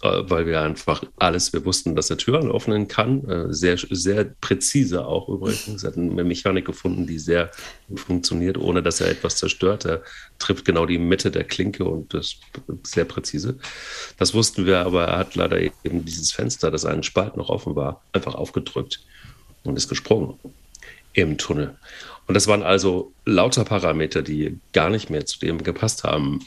[0.00, 5.06] weil wir einfach alles, wir wussten, dass er Türen öffnen kann, äh, sehr, sehr präzise
[5.06, 5.82] auch übrigens.
[5.82, 7.50] Er hat eine Mechanik gefunden, die sehr
[7.94, 9.84] funktioniert, ohne dass er etwas zerstört.
[9.84, 10.02] Er
[10.38, 13.58] trifft genau die Mitte der Klinke und das ist sehr präzise.
[14.18, 17.76] Das wussten wir, aber er hat leider eben dieses Fenster, das einen Spalt noch offen
[17.76, 19.00] war, einfach aufgedrückt
[19.64, 20.38] und ist gesprungen
[21.12, 21.76] im Tunnel.
[22.26, 26.40] Und das waren also lauter Parameter, die gar nicht mehr zu dem gepasst haben,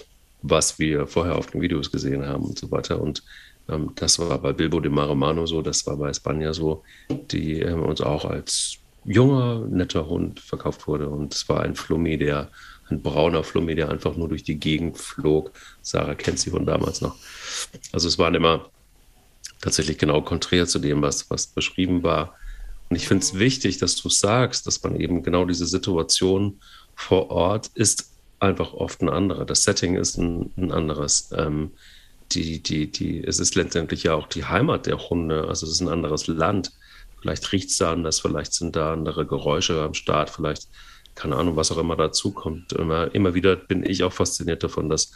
[0.43, 3.01] was wir vorher auf den Videos gesehen haben und so weiter.
[3.01, 3.23] Und
[3.69, 7.81] ähm, das war bei Bilbo de Maremano so, das war bei Spanja so, die ähm,
[7.81, 11.09] uns auch als junger, netter Hund verkauft wurde.
[11.09, 12.49] Und es war ein Flummi, der,
[12.89, 15.51] ein brauner Flummi, der einfach nur durch die Gegend flog.
[15.81, 17.15] Sarah kennt sie von damals noch.
[17.93, 18.69] Also es waren immer
[19.61, 22.35] tatsächlich genau konträr zu dem, was, was beschrieben war.
[22.89, 26.59] Und ich finde es wichtig, dass du sagst, dass man eben genau diese Situation
[26.95, 28.12] vor Ort ist
[28.43, 29.45] einfach oft ein anderer.
[29.45, 31.31] Das Setting ist ein, ein anderes.
[31.35, 31.71] Ähm,
[32.31, 35.47] die, die, die, es ist letztendlich ja auch die Heimat der Hunde.
[35.47, 36.71] Also es ist ein anderes Land.
[37.21, 40.67] Vielleicht riecht es da anders, vielleicht sind da andere Geräusche am Start, vielleicht,
[41.15, 42.73] keine Ahnung, was auch immer dazu kommt.
[42.73, 45.13] Immer, immer wieder bin ich auch fasziniert davon, dass,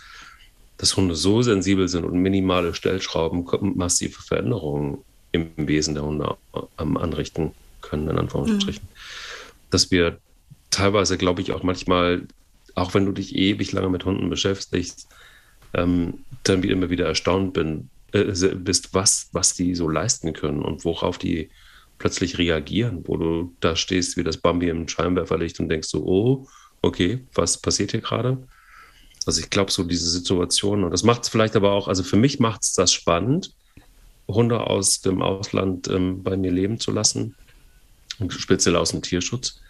[0.78, 5.00] dass Hunde so sensibel sind und minimale Stellschrauben massive Veränderungen
[5.34, 6.38] im Wesen der Hunde
[6.78, 7.52] anrichten
[7.82, 8.84] können, in Anführungsstrichen.
[8.84, 9.70] Mhm.
[9.70, 10.18] Dass wir
[10.70, 12.26] teilweise, glaube ich, auch manchmal
[12.78, 15.08] auch wenn du dich ewig lange mit Hunden beschäftigst,
[15.74, 20.62] ähm, dann wieder immer wieder erstaunt bin, äh, bist, was, was die so leisten können
[20.62, 21.50] und worauf die
[21.98, 26.48] plötzlich reagieren, wo du da stehst wie das Bambi im Scheinwerferlicht und denkst so, oh,
[26.82, 28.38] okay, was passiert hier gerade?
[29.26, 32.16] Also ich glaube, so diese Situation, und das macht es vielleicht aber auch, also für
[32.16, 33.54] mich macht es das spannend,
[34.28, 37.36] Hunde aus dem Ausland ähm, bei mir leben zu lassen,
[38.30, 39.62] speziell aus dem Tierschutz.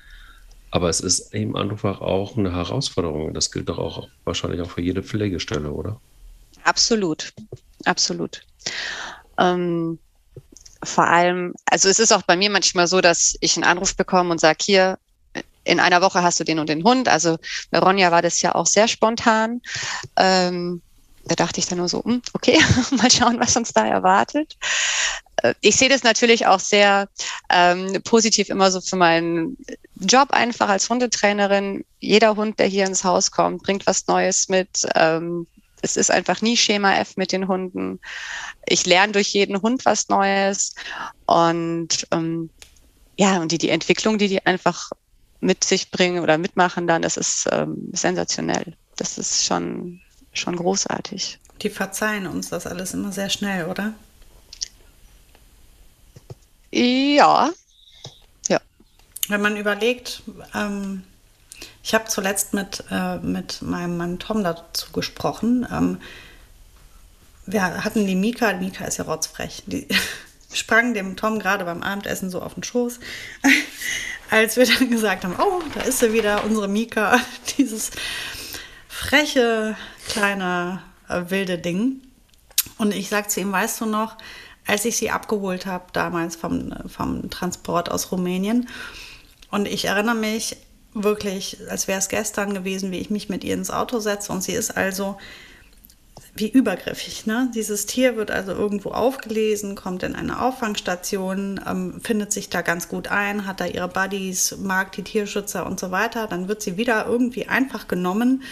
[0.72, 3.34] Aber es ist eben einfach auch eine Herausforderung.
[3.34, 5.99] Das gilt doch auch wahrscheinlich auch für jede Pflegestelle, oder?
[6.63, 7.34] Absolut,
[7.86, 8.41] absolut.
[9.38, 9.99] Ähm,
[10.84, 14.32] vor allem, also es ist auch bei mir manchmal so, dass ich einen Anruf bekomme
[14.32, 14.99] und sage, hier,
[15.63, 17.07] in einer Woche hast du den und den Hund.
[17.09, 17.38] Also
[17.72, 19.61] bei Ronja war das ja auch sehr spontan.
[20.15, 20.82] Ähm,
[21.26, 22.59] da dachte ich dann nur so, hm, okay,
[22.91, 24.57] mal schauen, was uns da erwartet.
[25.62, 27.10] Ich sehe das natürlich auch sehr
[27.50, 29.58] ähm, positiv immer so für meinen
[29.96, 31.86] Job einfach als Hundetrainerin.
[32.00, 34.88] Jeder Hund, der hier ins Haus kommt, bringt was Neues mit.
[34.96, 35.48] Ähm,
[35.82, 38.00] es ist einfach nie Schema F mit den Hunden.
[38.66, 40.74] Ich lerne durch jeden Hund was Neues.
[41.26, 42.50] Und ähm,
[43.16, 44.92] ja, und die, die Entwicklung, die die einfach
[45.40, 48.76] mit sich bringen oder mitmachen dann, das ist ähm, sensationell.
[48.96, 50.02] Das ist schon
[50.34, 51.40] schon großartig.
[51.62, 53.94] Die verzeihen uns das alles immer sehr schnell, oder?
[56.78, 57.49] Ja.
[58.47, 58.61] Ja.
[59.30, 60.21] Wenn man überlegt,
[60.53, 61.03] ähm,
[61.82, 65.67] ich habe zuletzt mit, äh, mit meinem Mann Tom dazu gesprochen.
[65.71, 65.99] Ähm,
[67.47, 69.88] wir hatten die Mika, die Mika ist ja rotzfrech, die
[70.53, 72.99] sprang dem Tom gerade beim Abendessen so auf den Schoß,
[74.30, 77.19] als wir dann gesagt haben, oh, da ist sie wieder, unsere Mika,
[77.57, 77.89] dieses
[78.88, 79.75] freche,
[80.09, 82.01] kleine, äh, wilde Ding.
[82.78, 84.17] Und ich sagte zu ihm, weißt du noch,
[84.68, 88.68] als ich sie abgeholt habe, damals vom, vom Transport aus Rumänien,
[89.49, 90.57] und ich erinnere mich
[90.93, 94.32] wirklich, als wäre es gestern gewesen, wie ich mich mit ihr ins Auto setze.
[94.32, 95.18] Und sie ist also
[96.38, 97.26] wie übergriffig.
[97.26, 97.50] Ne?
[97.54, 102.88] Dieses Tier wird also irgendwo aufgelesen, kommt in eine Auffangstation, ähm, findet sich da ganz
[102.88, 106.28] gut ein, hat da ihre Buddies, mag die Tierschützer und so weiter.
[106.28, 108.44] Dann wird sie wieder irgendwie einfach genommen,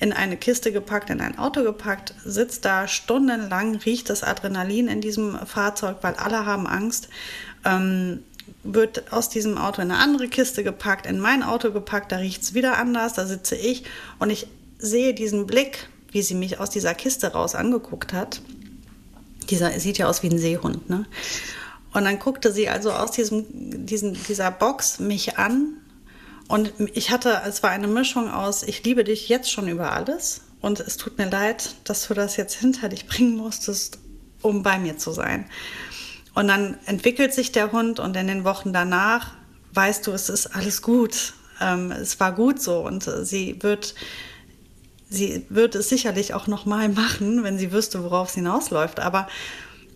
[0.00, 5.00] in eine Kiste gepackt, in ein Auto gepackt, sitzt da stundenlang, riecht das Adrenalin in
[5.00, 7.08] diesem Fahrzeug, weil alle haben Angst.
[7.64, 8.20] Ähm,
[8.62, 12.42] wird aus diesem Auto in eine andere Kiste gepackt, in mein Auto gepackt, da riecht
[12.42, 13.84] es wieder anders, da sitze ich
[14.18, 14.46] und ich
[14.78, 18.40] sehe diesen Blick wie sie mich aus dieser Kiste raus angeguckt hat.
[19.50, 21.04] Dieser sieht ja aus wie ein Seehund, ne?
[21.92, 23.44] Und dann guckte sie also aus diesem,
[23.86, 25.74] diesen, dieser Box mich an.
[26.48, 30.40] Und ich hatte, es war eine Mischung aus, ich liebe dich jetzt schon über alles.
[30.60, 33.98] Und es tut mir leid, dass du das jetzt hinter dich bringen musstest,
[34.40, 35.46] um bei mir zu sein.
[36.34, 39.32] Und dann entwickelt sich der Hund und in den Wochen danach
[39.72, 41.34] weißt du, es ist alles gut.
[41.60, 43.94] Ähm, es war gut so und sie wird
[45.10, 49.00] sie wird es sicherlich auch noch mal machen, wenn sie wüsste, worauf es hinausläuft.
[49.00, 49.28] Aber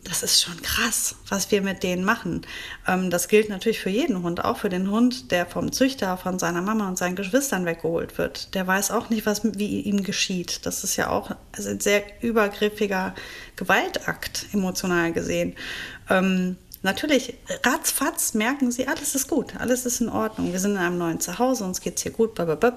[0.05, 2.43] das ist schon krass, was wir mit denen machen.
[2.87, 6.39] Ähm, das gilt natürlich für jeden Hund, auch für den Hund, der vom Züchter, von
[6.39, 8.55] seiner Mama und seinen Geschwistern weggeholt wird.
[8.55, 10.67] Der weiß auch nicht, was wie ihm geschieht.
[10.67, 13.15] Das ist ja auch also ein sehr übergriffiger
[13.57, 15.55] Gewaltakt, emotional gesehen.
[16.09, 17.35] Ähm, natürlich,
[17.65, 20.53] ratzfatz merken sie, alles ist gut, alles ist in Ordnung.
[20.53, 22.75] Wir sind in einem neuen Zuhause, uns geht es hier gut, blablabla.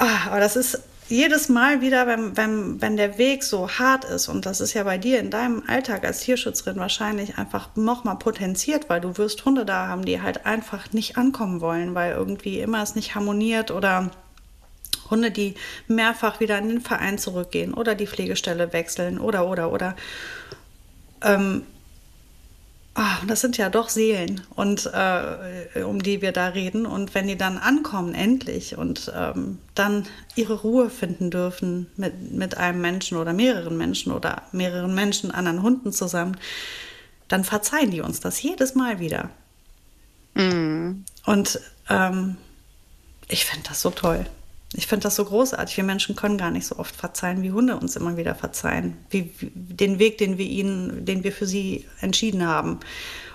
[0.00, 4.28] Ah, aber das ist jedes Mal wieder, wenn, wenn, wenn der Weg so hart ist,
[4.28, 8.88] und das ist ja bei dir in deinem Alltag als Tierschützerin wahrscheinlich einfach nochmal potenziert,
[8.88, 12.82] weil du wirst Hunde da haben, die halt einfach nicht ankommen wollen, weil irgendwie immer
[12.82, 14.10] es nicht harmoniert oder
[15.10, 15.54] Hunde, die
[15.86, 19.96] mehrfach wieder in den Verein zurückgehen oder die Pflegestelle wechseln oder, oder, oder.
[21.20, 21.64] Ähm,
[22.96, 26.86] Oh, das sind ja doch Seelen, und äh, um die wir da reden.
[26.86, 32.56] Und wenn die dann ankommen, endlich, und ähm, dann ihre Ruhe finden dürfen mit, mit
[32.56, 36.36] einem Menschen oder mehreren Menschen oder mehreren Menschen, anderen Hunden zusammen,
[37.28, 39.30] dann verzeihen die uns das jedes Mal wieder.
[40.34, 41.04] Mm.
[41.26, 42.36] Und ähm,
[43.28, 44.26] ich finde das so toll.
[44.74, 45.76] Ich finde das so großartig.
[45.76, 48.96] Wir Menschen können gar nicht so oft verzeihen, wie Hunde uns immer wieder verzeihen.
[49.10, 52.78] Wie, wie den Weg, den wir ihnen, den wir für sie entschieden haben.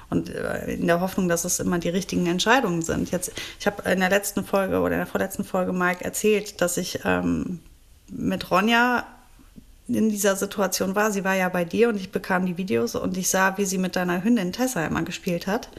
[0.09, 3.11] Und äh, in der Hoffnung, dass es immer die richtigen Entscheidungen sind.
[3.11, 6.77] Jetzt, ich habe in der letzten Folge oder in der vorletzten Folge Mike erzählt, dass
[6.77, 7.59] ich ähm,
[8.09, 9.05] mit Ronja
[9.87, 11.11] in dieser Situation war.
[11.11, 13.77] Sie war ja bei dir und ich bekam die Videos und ich sah, wie sie
[13.77, 15.69] mit deiner Hündin Tessa immer gespielt hat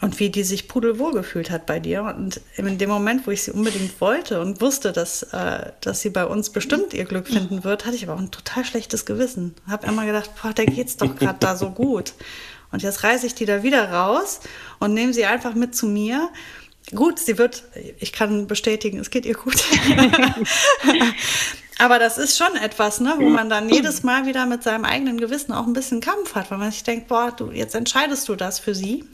[0.00, 2.02] und wie die sich pudelwohl gefühlt hat bei dir.
[2.16, 6.10] Und in dem Moment, wo ich sie unbedingt wollte und wusste, dass, äh, dass sie
[6.10, 9.56] bei uns bestimmt ihr Glück finden wird, hatte ich aber auch ein total schlechtes Gewissen.
[9.66, 12.12] Habe immer gedacht, boah, der geht's doch gerade da so gut.
[12.70, 14.40] Und jetzt reiße ich die da wieder raus
[14.78, 16.28] und nehme sie einfach mit zu mir.
[16.94, 17.64] Gut, sie wird,
[17.98, 19.56] ich kann bestätigen, es geht ihr gut.
[21.80, 25.18] Aber das ist schon etwas, ne, wo man dann jedes Mal wieder mit seinem eigenen
[25.18, 28.36] Gewissen auch ein bisschen Kampf hat, weil man sich denkt, boah, du, jetzt entscheidest du
[28.36, 29.04] das für sie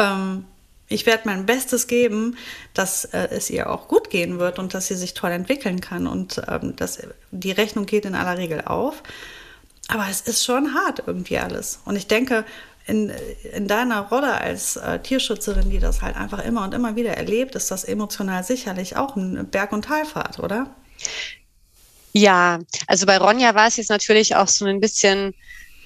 [0.00, 0.44] ähm,
[0.88, 2.36] ich werde mein Bestes geben,
[2.74, 6.08] dass äh, es ihr auch gut gehen wird und dass sie sich toll entwickeln kann
[6.08, 6.98] und ähm, dass
[7.30, 9.02] die Rechnung geht in aller Regel auf.
[9.86, 11.80] Aber es ist schon hart irgendwie alles.
[11.84, 12.44] Und ich denke,
[12.86, 13.12] in,
[13.52, 17.54] in deiner Rolle als äh, Tierschützerin, die das halt einfach immer und immer wieder erlebt,
[17.54, 20.74] ist das emotional sicherlich auch ein Berg- und Talfahrt, oder?
[22.12, 25.34] Ja, also bei Ronja war es jetzt natürlich auch so ein bisschen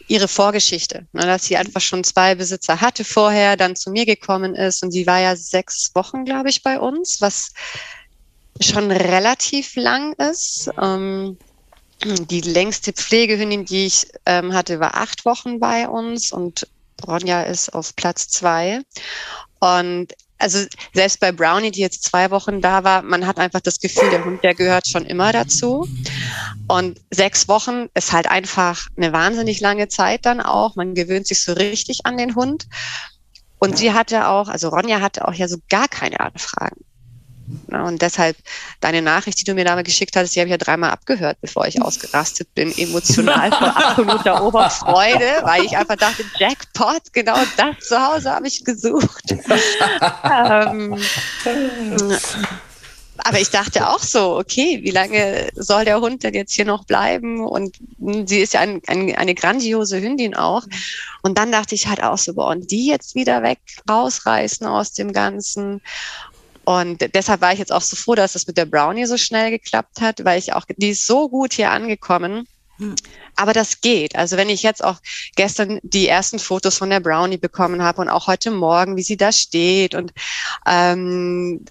[0.06, 4.54] ihre Vorgeschichte, ne, dass sie einfach schon zwei Besitzer hatte vorher, dann zu mir gekommen
[4.54, 7.52] ist und sie war ja sechs Wochen, glaube ich, bei uns, was
[8.60, 10.70] schon relativ lang ist.
[10.80, 11.38] Ähm,
[12.04, 16.66] die längste Pflegehündin, die ich ähm, hatte, war acht Wochen bei uns und
[17.06, 18.80] Ronja ist auf Platz zwei.
[19.60, 23.78] Und also selbst bei Brownie, die jetzt zwei Wochen da war, man hat einfach das
[23.80, 25.88] Gefühl, der Hund, der gehört schon immer dazu.
[26.68, 30.76] Und sechs Wochen ist halt einfach eine wahnsinnig lange Zeit dann auch.
[30.76, 32.66] Man gewöhnt sich so richtig an den Hund.
[33.58, 36.84] Und sie hatte auch, also Ronja hatte auch ja so gar keine Anfragen.
[37.68, 37.84] Ne?
[37.84, 38.36] Und deshalb
[38.80, 41.66] deine Nachricht, die du mir damals geschickt hattest, die habe ich ja dreimal abgehört, bevor
[41.66, 47.98] ich ausgerastet bin, emotional vor absoluter Oberfreude, weil ich einfach dachte, Jackpot, genau das zu
[47.98, 49.34] Hause habe ich gesucht.
[50.24, 50.98] ähm,
[53.18, 56.84] aber ich dachte auch so, okay, wie lange soll der Hund denn jetzt hier noch
[56.84, 57.44] bleiben?
[57.44, 57.76] Und
[58.26, 60.64] sie ist ja ein, ein, eine grandiose Hündin auch.
[61.22, 64.92] Und dann dachte ich halt auch so, boah, und die jetzt wieder weg rausreißen aus
[64.92, 65.80] dem Ganzen.
[66.64, 69.50] Und deshalb war ich jetzt auch so froh, dass das mit der Brownie so schnell
[69.50, 72.46] geklappt hat, weil ich auch, die ist so gut hier angekommen.
[72.78, 72.94] Hm.
[73.36, 74.16] Aber das geht.
[74.16, 74.96] Also wenn ich jetzt auch
[75.36, 79.16] gestern die ersten Fotos von der Brownie bekommen habe und auch heute Morgen, wie sie
[79.16, 80.12] da steht und
[80.66, 81.64] ähm,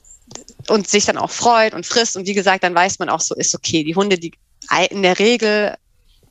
[0.69, 3.35] und sich dann auch freut und frisst und wie gesagt, dann weiß man auch so,
[3.35, 3.83] ist okay.
[3.83, 4.33] Die Hunde, die
[4.89, 5.75] in der Regel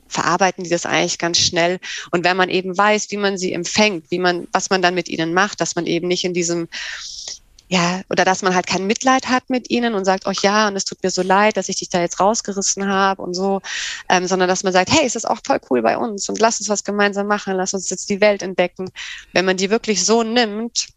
[0.08, 1.80] verarbeiten die das eigentlich ganz schnell.
[2.10, 5.08] Und wenn man eben weiß, wie man sie empfängt, wie man, was man dann mit
[5.08, 6.68] ihnen macht, dass man eben nicht in diesem
[7.72, 10.76] ja, oder dass man halt kein Mitleid hat mit ihnen und sagt, oh ja, und
[10.76, 13.62] es tut mir so leid, dass ich dich da jetzt rausgerissen habe und so,
[14.10, 16.60] ähm, sondern dass man sagt, hey, es ist auch voll cool bei uns und lass
[16.60, 18.90] uns was gemeinsam machen, lass uns jetzt die Welt entdecken.
[19.32, 20.88] Wenn man die wirklich so nimmt,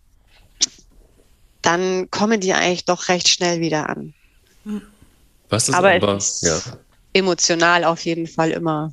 [1.62, 4.14] dann kommen die eigentlich doch recht schnell wieder an.
[5.48, 6.60] Was ist aber, aber ist ja.
[7.14, 8.92] emotional auf jeden Fall immer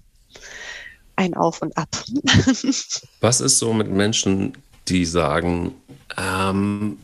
[1.17, 1.89] ein Auf und Ab.
[3.21, 4.57] Was ist so mit Menschen,
[4.87, 5.75] die sagen,
[6.17, 6.97] ähm,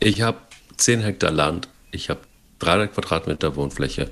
[0.00, 0.38] ich habe
[0.76, 2.20] 10 Hektar Land, ich habe
[2.58, 4.10] 300 Quadratmeter Wohnfläche,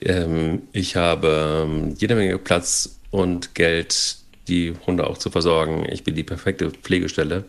[0.00, 4.18] ähm, ich habe ähm, jede Menge Platz und Geld,
[4.48, 5.86] die Hunde auch zu versorgen.
[5.90, 7.44] Ich bin die perfekte Pflegestelle.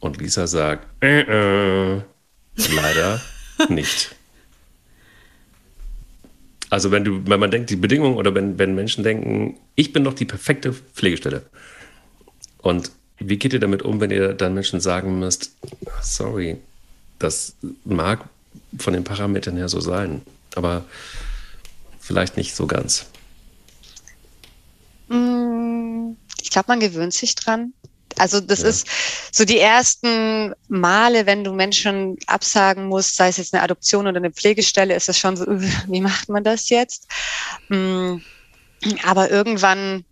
[0.00, 2.02] Und Lisa sagt, äh, äh,
[2.74, 3.20] leider
[3.68, 4.14] nicht.
[6.70, 10.04] Also wenn du, wenn man denkt, die Bedingungen oder wenn, wenn Menschen denken, ich bin
[10.04, 11.46] doch die perfekte Pflegestelle.
[12.58, 15.52] Und wie geht ihr damit um, wenn ihr dann Menschen sagen müsst,
[16.02, 16.58] sorry,
[17.18, 17.54] das
[17.84, 18.24] mag
[18.78, 20.22] von den Parametern her so sein,
[20.54, 20.84] aber
[22.00, 23.06] vielleicht nicht so ganz?
[25.08, 26.12] Mm,
[26.42, 27.72] ich glaube, man gewöhnt sich dran.
[28.16, 28.68] Also das ja.
[28.68, 28.88] ist
[29.32, 34.16] so die ersten Male, wenn du Menschen absagen musst, sei es jetzt eine Adoption oder
[34.16, 35.44] eine Pflegestelle, ist es schon so,
[35.86, 37.08] wie macht man das jetzt?
[37.68, 38.16] Mm,
[39.04, 40.04] aber irgendwann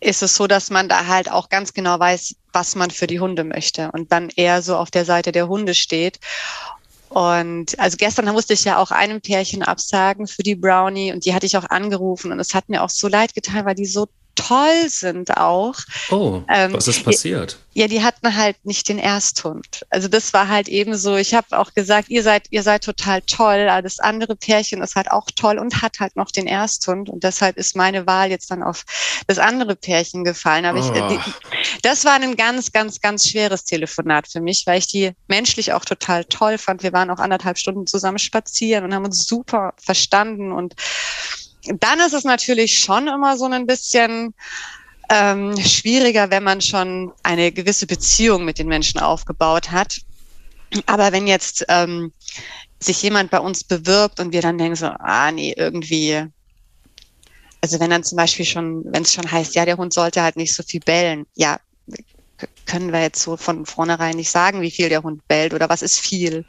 [0.00, 3.20] ist es so, dass man da halt auch ganz genau weiß, was man für die
[3.20, 6.18] Hunde möchte und dann eher so auf der Seite der Hunde steht.
[7.10, 11.34] Und also gestern musste ich ja auch einem Pärchen absagen für die Brownie und die
[11.34, 14.08] hatte ich auch angerufen und es hat mir auch so leid getan, weil die so
[14.34, 15.74] toll sind auch.
[16.10, 17.58] Oh, ähm, was ist passiert?
[17.72, 19.86] Ja, die hatten halt nicht den Ersthund.
[19.90, 23.22] Also das war halt eben so, ich habe auch gesagt, ihr seid, ihr seid total
[23.22, 27.08] toll, aber das andere Pärchen ist halt auch toll und hat halt noch den Ersthund.
[27.08, 28.84] Und deshalb ist meine Wahl jetzt dann auf
[29.28, 30.64] das andere Pärchen gefallen.
[30.64, 30.82] Aber oh.
[30.82, 31.30] ich, die,
[31.82, 35.84] das war ein ganz, ganz, ganz schweres Telefonat für mich, weil ich die menschlich auch
[35.84, 36.82] total toll fand.
[36.82, 40.74] Wir waren auch anderthalb Stunden zusammen spazieren und haben uns super verstanden und
[41.64, 44.34] dann ist es natürlich schon immer so ein bisschen
[45.10, 50.00] ähm, schwieriger, wenn man schon eine gewisse Beziehung mit den Menschen aufgebaut hat.
[50.86, 52.12] Aber wenn jetzt ähm,
[52.78, 56.24] sich jemand bei uns bewirbt und wir dann denken so, ah nee, irgendwie,
[57.60, 60.36] also wenn dann zum Beispiel schon, wenn es schon heißt, ja, der Hund sollte halt
[60.36, 61.58] nicht so viel bellen, ja,
[62.66, 65.82] können wir jetzt so von vornherein nicht sagen, wie viel der Hund bellt oder was
[65.82, 66.44] ist viel.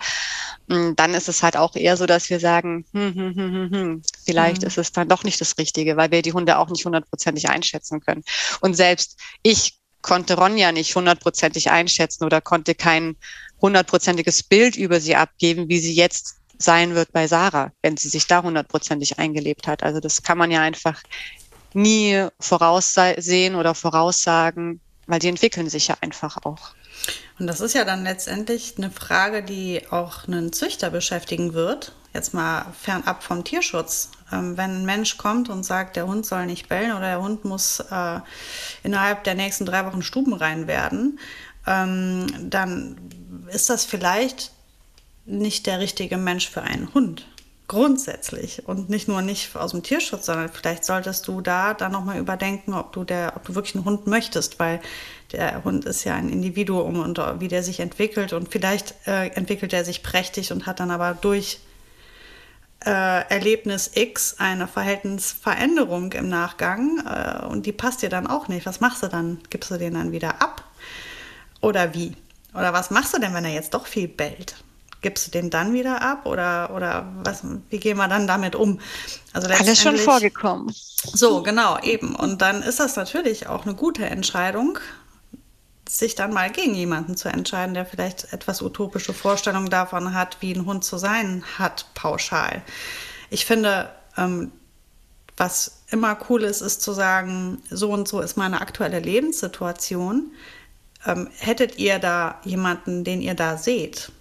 [0.70, 3.72] Hm, dann ist es halt auch eher so, dass wir sagen, hm, hm, hm, hm,
[3.72, 4.68] hm, vielleicht mhm.
[4.68, 8.02] ist es dann doch nicht das Richtige, weil wir die Hunde auch nicht hundertprozentig einschätzen
[8.02, 8.24] können.
[8.62, 13.16] Und selbst ich konnte Ronja nicht hundertprozentig einschätzen oder konnte kein
[13.62, 18.28] hundertprozentiges Bild über sie abgeben, wie sie jetzt sein wird bei Sarah, wenn sie sich
[18.28, 19.84] da hundertprozentig eingelebt hat.
[19.84, 21.02] Also das kann man ja einfach
[21.74, 26.74] nie voraussehen oder voraussagen, weil die entwickeln sich ja einfach auch.
[27.40, 32.34] Und das ist ja dann letztendlich eine Frage, die auch einen Züchter beschäftigen wird, jetzt
[32.34, 34.12] mal fernab vom Tierschutz.
[34.32, 37.46] Ähm, wenn ein Mensch kommt und sagt, der Hund soll nicht bellen oder der Hund
[37.46, 38.20] muss äh,
[38.84, 41.20] innerhalb der nächsten drei Wochen stubenrein werden,
[41.66, 42.98] ähm, dann
[43.48, 44.52] ist das vielleicht
[45.26, 47.26] nicht der richtige Mensch für einen Hund
[47.72, 52.20] grundsätzlich und nicht nur nicht aus dem Tierschutz, sondern vielleicht solltest du da dann nochmal
[52.20, 54.82] überdenken, ob du der, ob du wirklich einen Hund möchtest, weil
[55.32, 59.72] der Hund ist ja ein Individuum und wie der sich entwickelt und vielleicht äh, entwickelt
[59.72, 61.62] er sich prächtig und hat dann aber durch
[62.86, 68.66] äh, Erlebnis X eine Verhältnisveränderung im Nachgang äh, und die passt dir dann auch nicht.
[68.66, 69.40] Was machst du dann?
[69.50, 70.66] Gibst du den dann wieder ab?
[71.62, 72.18] Oder wie?
[72.54, 74.56] Oder was machst du denn, wenn er jetzt doch viel bellt?
[75.02, 78.80] Gibst du den dann wieder ab oder, oder was, wie gehen wir dann damit um?
[79.34, 80.74] Also Alles schon vorgekommen.
[81.04, 82.16] So, genau, eben.
[82.16, 84.78] Und dann ist das natürlich auch eine gute Entscheidung,
[85.90, 90.54] sich dann mal gegen jemanden zu entscheiden, der vielleicht etwas utopische Vorstellungen davon hat, wie
[90.54, 92.62] ein Hund zu sein hat, pauschal.
[93.30, 94.52] Ich finde, ähm,
[95.36, 100.32] was immer cool ist, ist zu sagen, so und so ist meine aktuelle Lebenssituation.
[101.06, 104.12] Ähm, hättet ihr da jemanden, den ihr da seht?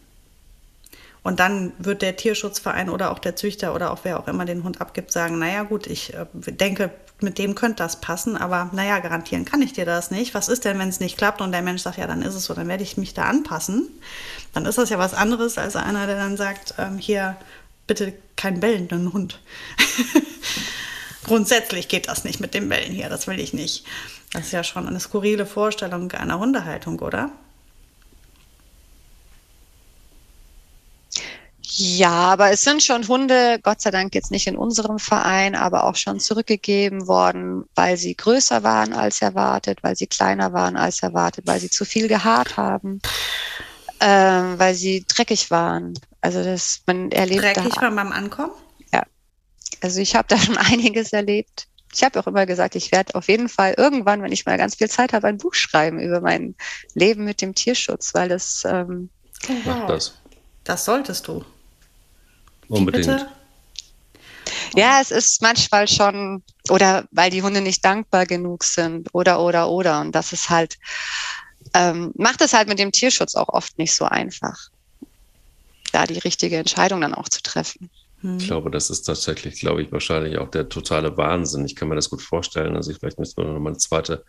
[1.23, 4.65] Und dann wird der Tierschutzverein oder auch der Züchter oder auch wer auch immer den
[4.65, 6.91] Hund abgibt, sagen, naja gut, ich äh, denke,
[7.21, 10.35] mit dem könnte das passen, aber naja, garantieren kann ich dir das nicht.
[10.35, 12.45] Was ist denn, wenn es nicht klappt und der Mensch sagt, ja, dann ist es
[12.45, 13.89] so, dann werde ich mich da anpassen.
[14.55, 17.37] Dann ist das ja was anderes als einer, der dann sagt, ähm, hier,
[17.87, 19.41] bitte keinen bellenden Hund.
[21.25, 23.85] Grundsätzlich geht das nicht mit dem Bellen hier, das will ich nicht.
[24.33, 27.31] Das ist ja schon eine skurrile Vorstellung einer Hundehaltung, oder?
[31.73, 35.85] Ja, aber es sind schon Hunde, Gott sei Dank jetzt nicht in unserem Verein, aber
[35.85, 41.03] auch schon zurückgegeben worden, weil sie größer waren als erwartet, weil sie kleiner waren als
[41.03, 43.01] erwartet, weil sie zu viel gehaart haben,
[44.01, 45.95] ähm, weil sie dreckig waren.
[46.21, 47.43] Also das man erlebt.
[47.43, 48.53] Dreckig da, war beim Ankommen?
[48.93, 49.05] Ja.
[49.81, 51.69] Also ich habe da schon einiges erlebt.
[51.95, 54.77] Ich habe auch immer gesagt, ich werde auf jeden Fall irgendwann, wenn ich mal ganz
[54.77, 56.57] viel Zeit habe, ein Buch schreiben über mein
[56.95, 58.65] Leben mit dem Tierschutz, weil das.
[58.67, 59.11] Ähm,
[59.49, 59.87] oh, wow.
[59.87, 60.15] das.
[60.65, 61.45] Das solltest du.
[62.71, 63.27] Unbedingt.
[64.77, 69.69] Ja, es ist manchmal schon, oder weil die Hunde nicht dankbar genug sind, oder, oder,
[69.69, 70.01] oder.
[70.01, 70.79] Und das ist halt,
[71.75, 74.71] ähm, macht es halt mit dem Tierschutz auch oft nicht so einfach,
[75.93, 77.91] da die richtige Entscheidung dann auch zu treffen.
[78.21, 78.39] Hm.
[78.39, 81.65] Ich glaube, das ist tatsächlich, glaube ich, wahrscheinlich auch der totale Wahnsinn.
[81.65, 82.77] Ich kann mir das gut vorstellen.
[82.77, 84.25] Also ich vielleicht müsste noch mal eine zweite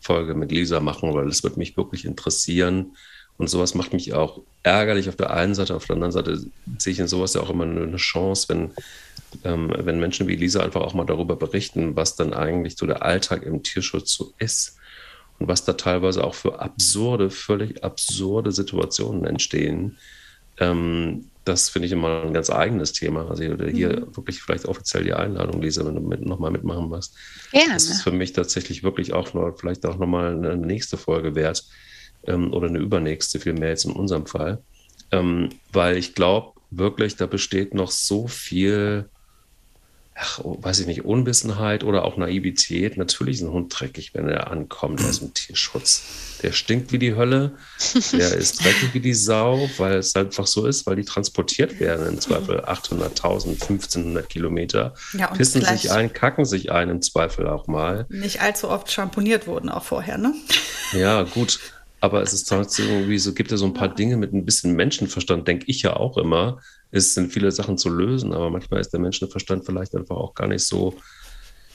[0.00, 2.96] Folge mit Lisa machen, weil das wird mich wirklich interessieren,
[3.38, 6.38] und sowas macht mich auch ärgerlich auf der einen Seite, auf der anderen Seite
[6.78, 8.70] sehe ich in sowas ja auch immer eine Chance, wenn,
[9.44, 13.02] ähm, wenn Menschen wie Lisa einfach auch mal darüber berichten, was dann eigentlich so der
[13.02, 14.76] Alltag im Tierschutz so ist
[15.38, 19.98] und was da teilweise auch für absurde, völlig absurde Situationen entstehen.
[20.58, 23.28] Ähm, das finde ich immer ein ganz eigenes Thema.
[23.28, 24.16] Also hier, mhm.
[24.16, 27.16] wirklich vielleicht offiziell die Einladung, Lisa, wenn du mit, nochmal mitmachen wirst.
[27.50, 27.72] Gerne.
[27.72, 31.64] Das ist für mich tatsächlich wirklich auch noch, vielleicht auch nochmal eine nächste Folge wert
[32.26, 34.62] ähm, oder eine übernächste, vielmehr jetzt in unserem Fall.
[35.10, 39.08] Ähm, weil ich glaube wirklich, da besteht noch so viel,
[40.14, 42.96] ach, oh, weiß ich nicht, Unwissenheit oder auch Naivität.
[42.96, 46.38] Natürlich ist ein Hund dreckig, wenn er ankommt aus dem Tierschutz.
[46.42, 47.52] Der stinkt wie die Hölle,
[48.12, 52.06] der ist dreckig wie die Sau, weil es einfach so ist, weil die transportiert werden
[52.06, 57.66] im Zweifel 800.000, 1500 Kilometer, ja, pissen sich ein, kacken sich ein im Zweifel auch
[57.66, 58.06] mal.
[58.08, 60.34] Nicht allzu oft schamponiert wurden auch vorher, ne?
[60.92, 61.60] Ja, gut.
[62.02, 64.74] Aber es ist trotzdem irgendwie so, gibt ja so ein paar Dinge mit ein bisschen
[64.74, 66.60] Menschenverstand, denke ich ja auch immer.
[66.90, 70.48] Es sind viele Sachen zu lösen, aber manchmal ist der Menschenverstand vielleicht einfach auch gar
[70.48, 70.96] nicht so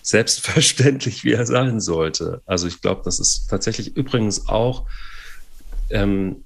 [0.02, 2.42] selbstverständlich, wie er sein sollte.
[2.46, 4.86] Also ich glaube, das ist tatsächlich übrigens auch
[5.92, 6.44] ähm,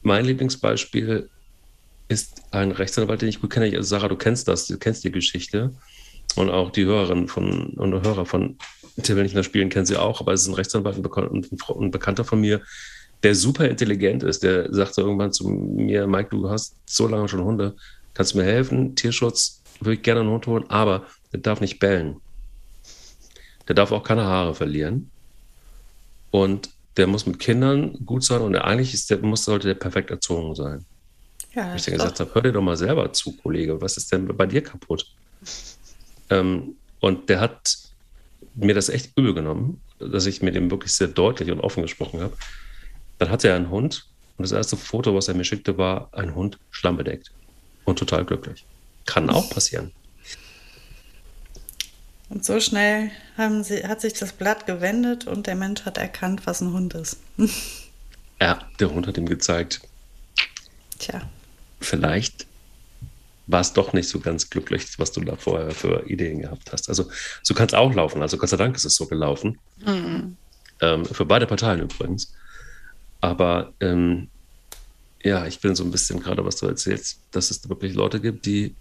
[0.00, 1.28] mein Lieblingsbeispiel
[2.08, 3.66] ist ein Rechtsanwalt, den ich gut kenne.
[3.76, 5.70] Also Sarah, du kennst das, du kennst die Geschichte.
[6.36, 8.56] Und auch die Hörerinnen von und Hörer von
[9.02, 12.24] Till nicht mehr spielen, kennen sie auch, aber es ist ein Rechtsanwalt und ein Bekannter
[12.24, 12.62] von mir,
[13.22, 17.44] der super intelligent ist, der sagte irgendwann zu mir, Mike, du hast so lange schon
[17.44, 17.76] Hunde,
[18.14, 18.96] kannst du mir helfen?
[18.96, 22.16] Tierschutz, würde ich gerne einen Hund holen, aber der darf nicht bellen.
[23.68, 25.10] Der darf auch keine Haare verlieren.
[26.30, 30.10] Und der muss mit Kindern gut sein und eigentlich ist der, muss, sollte der perfekt
[30.10, 30.84] erzogen sein.
[31.54, 34.26] Ja, ich dann gesagt habe, hör dir doch mal selber zu, Kollege, was ist denn
[34.36, 35.06] bei dir kaputt?
[36.30, 37.78] ähm, und der hat
[38.54, 42.20] mir das echt übel genommen, dass ich mit ihm wirklich sehr deutlich und offen gesprochen
[42.20, 42.36] habe.
[43.22, 46.34] Dann hatte er einen Hund und das erste Foto, was er mir schickte, war ein
[46.34, 47.30] Hund schlammbedeckt
[47.84, 48.66] und total glücklich.
[49.06, 49.92] Kann auch passieren.
[52.30, 53.12] Und so schnell
[53.62, 57.18] sie, hat sich das Blatt gewendet und der Mensch hat erkannt, was ein Hund ist.
[58.40, 59.82] ja, der Hund hat ihm gezeigt.
[60.98, 61.22] Tja.
[61.78, 62.48] Vielleicht
[63.46, 66.88] war es doch nicht so ganz glücklich, was du da vorher für Ideen gehabt hast.
[66.88, 67.08] Also
[67.44, 68.20] so kann es auch laufen.
[68.20, 69.60] Also Gott sei Dank ist es so gelaufen.
[69.86, 70.36] Mhm.
[70.80, 72.32] Ähm, für beide Parteien übrigens.
[73.22, 74.28] Aber ähm,
[75.22, 78.44] ja, ich bin so ein bisschen gerade, was du erzählst, dass es wirklich Leute gibt,
[78.44, 78.74] die,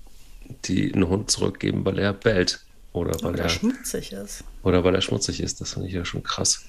[0.66, 2.66] die einen Hund zurückgeben, weil er bellt.
[2.92, 4.44] Oder weil oder er schmutzig ist.
[4.64, 5.62] Oder weil er schmutzig ist.
[5.62, 6.66] Das finde ich ja schon krass.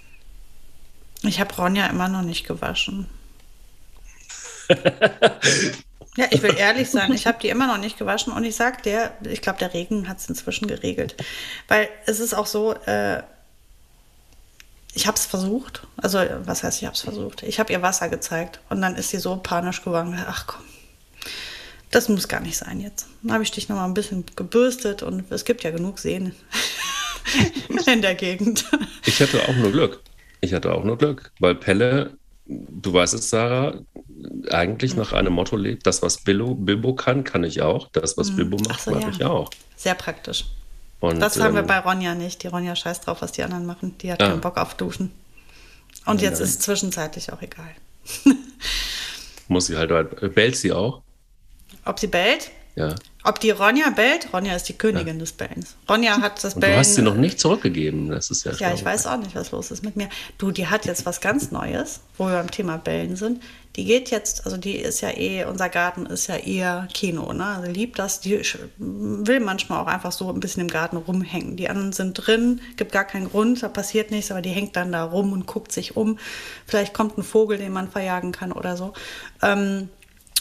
[1.22, 3.06] Ich habe Ronja immer noch nicht gewaschen.
[6.16, 8.82] ja, ich will ehrlich sein, ich habe die immer noch nicht gewaschen und ich sag
[8.82, 11.16] dir, ich glaube, der Regen hat es inzwischen geregelt.
[11.68, 13.22] Weil es ist auch so, äh,
[14.94, 15.86] ich habe es versucht.
[15.96, 17.42] Also, was heißt, ich habe es versucht?
[17.42, 20.18] Ich habe ihr Wasser gezeigt und dann ist sie so panisch geworden.
[20.26, 20.62] Ach komm,
[21.90, 23.06] das muss gar nicht sein jetzt.
[23.22, 26.34] Dann habe ich dich noch mal ein bisschen gebürstet und es gibt ja genug Seen
[27.86, 28.64] in der Gegend.
[29.04, 30.00] Ich hatte auch nur Glück.
[30.40, 32.16] Ich hatte auch nur Glück, weil Pelle
[32.46, 33.80] du weißt es, Sarah,
[34.50, 37.88] eigentlich nach einem Motto lebt, das, was Bilbo, Bilbo kann, kann ich auch.
[37.92, 39.08] Das, was Bilbo macht, so, mag ja.
[39.08, 39.50] ich auch.
[39.76, 40.46] Sehr praktisch.
[41.02, 42.42] Und, Das haben wir ähm, bei Ronja nicht.
[42.44, 43.98] Die Ronja scheißt drauf, was die anderen machen.
[43.98, 44.28] Die hat Ah.
[44.28, 45.10] keinen Bock auf Duschen.
[46.06, 47.70] Und Ja, jetzt dann- ist es zwischenzeitlich auch egal.
[49.48, 51.02] Muss sie halt, äh, bellt sie auch?
[51.84, 52.50] Ob sie bellt?
[52.76, 52.94] Ja.
[53.24, 54.28] Ob die Ronja bellt?
[54.32, 55.74] Ronja ist die Königin des Bellens.
[55.88, 56.74] Ronja hat das Und Bellen.
[56.74, 58.08] du hast sie noch nicht zurückgegeben.
[58.08, 60.08] Das ist ja Ja, ich weiß auch nicht, was los ist mit mir.
[60.38, 63.42] Du, die hat jetzt was ganz Neues, wo wir beim Thema Bällen sind.
[63.76, 67.44] Die geht jetzt, also die ist ja eh, unser Garten ist ja eher Kino, ne?
[67.44, 68.42] Also liebt das, die
[68.76, 71.56] will manchmal auch einfach so ein bisschen im Garten rumhängen.
[71.56, 74.92] Die anderen sind drin, gibt gar keinen Grund, da passiert nichts, aber die hängt dann
[74.92, 76.18] da rum und guckt sich um.
[76.66, 78.92] Vielleicht kommt ein Vogel, den man verjagen kann oder so.
[79.40, 79.88] Ähm,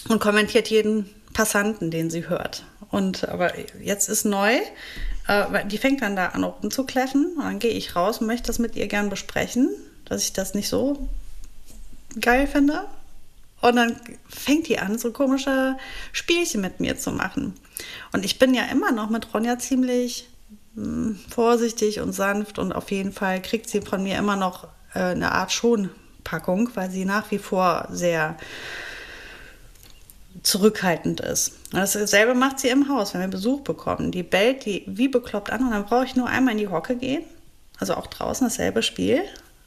[0.10, 2.66] und kommentiert jeden Passanten, den sie hört.
[2.90, 4.58] Und aber jetzt ist neu,
[5.28, 7.36] äh, die fängt dann da an rumzukläffen.
[7.38, 9.70] Und dann gehe ich raus und möchte das mit ihr gern besprechen,
[10.04, 11.08] dass ich das nicht so
[12.20, 12.86] geil finde.
[13.62, 13.96] Und dann
[14.28, 15.78] fängt die an, so komische
[16.12, 17.54] Spielchen mit mir zu machen.
[18.12, 20.28] Und ich bin ja immer noch mit Ronja ziemlich
[20.76, 25.00] mh, vorsichtig und sanft und auf jeden Fall kriegt sie von mir immer noch äh,
[25.00, 28.38] eine Art Schonpackung, weil sie nach wie vor sehr
[30.44, 31.50] zurückhaltend ist.
[31.72, 34.12] Und dasselbe macht sie im Haus, wenn wir Besuch bekommen.
[34.12, 36.96] Die bellt die wie bekloppt an und dann brauche ich nur einmal in die Hocke
[36.96, 37.24] gehen.
[37.80, 39.24] Also auch draußen dasselbe Spiel.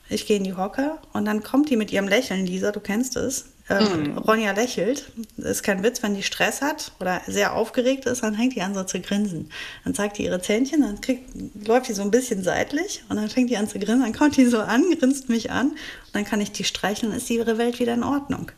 [0.09, 3.17] Ich gehe in die Hocke und dann kommt die mit ihrem Lächeln, Lisa, du kennst
[3.17, 3.47] es.
[3.69, 5.11] Ähm, Ronja lächelt.
[5.39, 8.75] Ist kein Witz, wenn die Stress hat oder sehr aufgeregt ist, dann fängt die an
[8.75, 9.51] so zu grinsen.
[9.85, 11.31] Dann zeigt die ihre Zähnchen, dann kriegt,
[11.67, 14.03] läuft die so ein bisschen seitlich und dann fängt die an zu grinsen.
[14.03, 15.79] Dann kommt die so an, grinst mich an und
[16.13, 18.53] dann kann ich die streicheln, dann ist ihre Welt wieder in Ordnung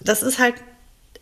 [0.00, 0.56] das ist halt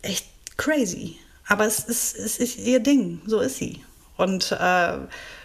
[0.01, 0.25] echt
[0.57, 1.17] crazy.
[1.47, 3.21] Aber es ist, es ist ihr Ding.
[3.25, 3.83] So ist sie.
[4.17, 4.97] Und äh,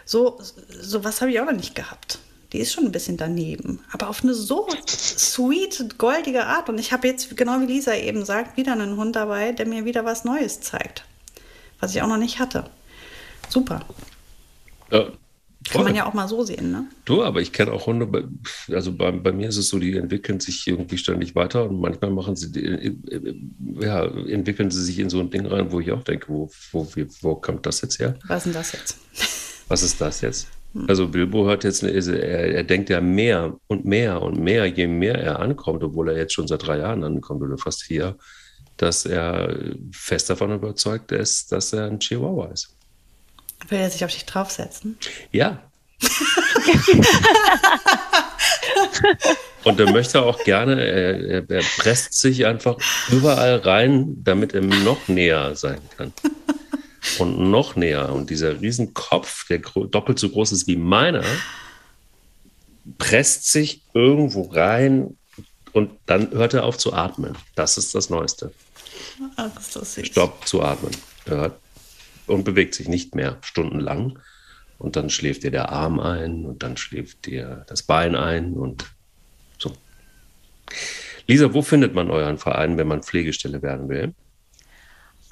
[0.05, 2.19] so, so was habe ich auch noch nicht gehabt.
[2.55, 3.81] Die ist schon ein bisschen daneben.
[3.93, 6.69] Aber auf eine so sweet, goldige Art.
[6.69, 9.85] Und ich habe jetzt, genau wie Lisa eben sagt, wieder einen Hund dabei, der mir
[9.85, 11.05] wieder was Neues zeigt.
[11.81, 12.71] Was ich auch noch nicht hatte.
[13.49, 13.81] Super.
[14.93, 15.09] Ja,
[15.69, 16.87] Kann man ja auch mal so sehen, ne?
[17.07, 18.23] Du, aber ich kenne auch Hunde, bei-
[18.73, 22.11] also bei, bei mir ist es so, die entwickeln sich irgendwie ständig weiter und manchmal
[22.13, 23.35] machen sie, äh, äh,
[23.81, 26.87] ja, entwickeln sie sich in so ein Ding rein, wo ich auch denke, wo, wo,
[27.21, 28.15] wo kommt das jetzt her?
[28.29, 28.99] Was ist denn das jetzt?
[29.67, 30.47] Was ist das jetzt?
[30.89, 34.89] Also Bilbo hat jetzt, eine, er, er denkt ja mehr und mehr und mehr, je
[34.89, 38.17] mehr er ankommt, obwohl er jetzt schon seit drei Jahren ankommt oder fast vier,
[38.77, 39.57] dass er
[39.93, 42.75] fest davon überzeugt ist, dass er ein Chihuahua ist.
[43.69, 44.99] Will er sich auf dich draufsetzen?
[45.31, 45.63] Ja.
[49.63, 52.77] Und er möchte auch gerne, er, er, er presst sich einfach
[53.11, 56.13] überall rein, damit er noch näher sein kann.
[57.19, 58.13] Und noch näher.
[58.13, 61.25] Und dieser Riesenkopf, der doppelt so groß ist wie meiner,
[62.99, 65.17] presst sich irgendwo rein
[65.73, 67.37] und dann hört er auf zu atmen.
[67.55, 68.53] Das ist das Neueste.
[69.37, 69.99] Ach, ist das.
[70.07, 70.93] Stopp zu atmen.
[71.27, 71.59] Hört
[72.27, 74.19] und bewegt sich nicht mehr stundenlang.
[74.79, 78.85] Und dann schläft dir der Arm ein und dann schläft dir das Bein ein und
[79.59, 79.73] so.
[81.27, 84.15] Lisa, wo findet man euren Verein, wenn man Pflegestelle werden will?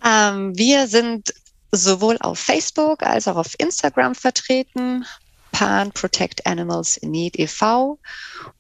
[0.04, 1.34] Ähm, wir sind
[1.72, 5.04] sowohl auf Facebook als auch auf Instagram vertreten.
[5.52, 7.98] Pan Protect Animals in Need e.V.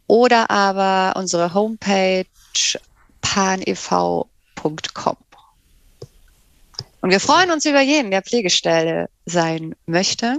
[0.06, 2.26] oder aber unsere Homepage
[3.22, 5.16] panev.com.
[7.00, 10.38] Und wir freuen uns über jeden, der Pflegestelle sein möchte.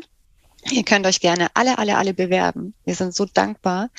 [0.72, 2.74] Ihr könnt euch gerne alle, alle, alle bewerben.
[2.86, 3.90] Wir sind so dankbar,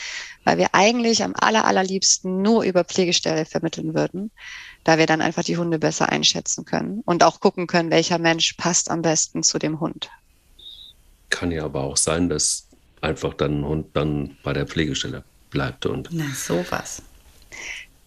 [0.45, 4.31] weil wir eigentlich am aller, allerliebsten nur über Pflegestelle vermitteln würden,
[4.85, 8.53] da wir dann einfach die Hunde besser einschätzen können und auch gucken können, welcher Mensch
[8.55, 10.11] passt am besten zu dem Hund.
[11.31, 12.69] Kann ja aber auch sein, dass
[13.01, 17.03] einfach dann ein Hund dann bei der Pflegestelle bleibt und Na, sowas.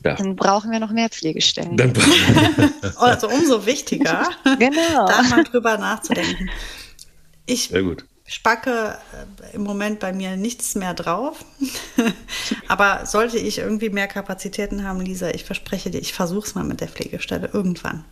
[0.04, 1.76] ja, Dann brauchen wir noch mehr Pflegestellen.
[1.78, 1.94] dann
[2.96, 5.08] Also umso wichtiger, genau.
[5.08, 6.50] da mal drüber nachzudenken.
[7.46, 8.06] Ich sehr gut.
[8.28, 11.44] Spacke äh, im Moment bei mir nichts mehr drauf.
[12.68, 16.64] Aber sollte ich irgendwie mehr Kapazitäten haben, Lisa, ich verspreche dir, ich versuche es mal
[16.64, 18.06] mit der Pflegestelle irgendwann.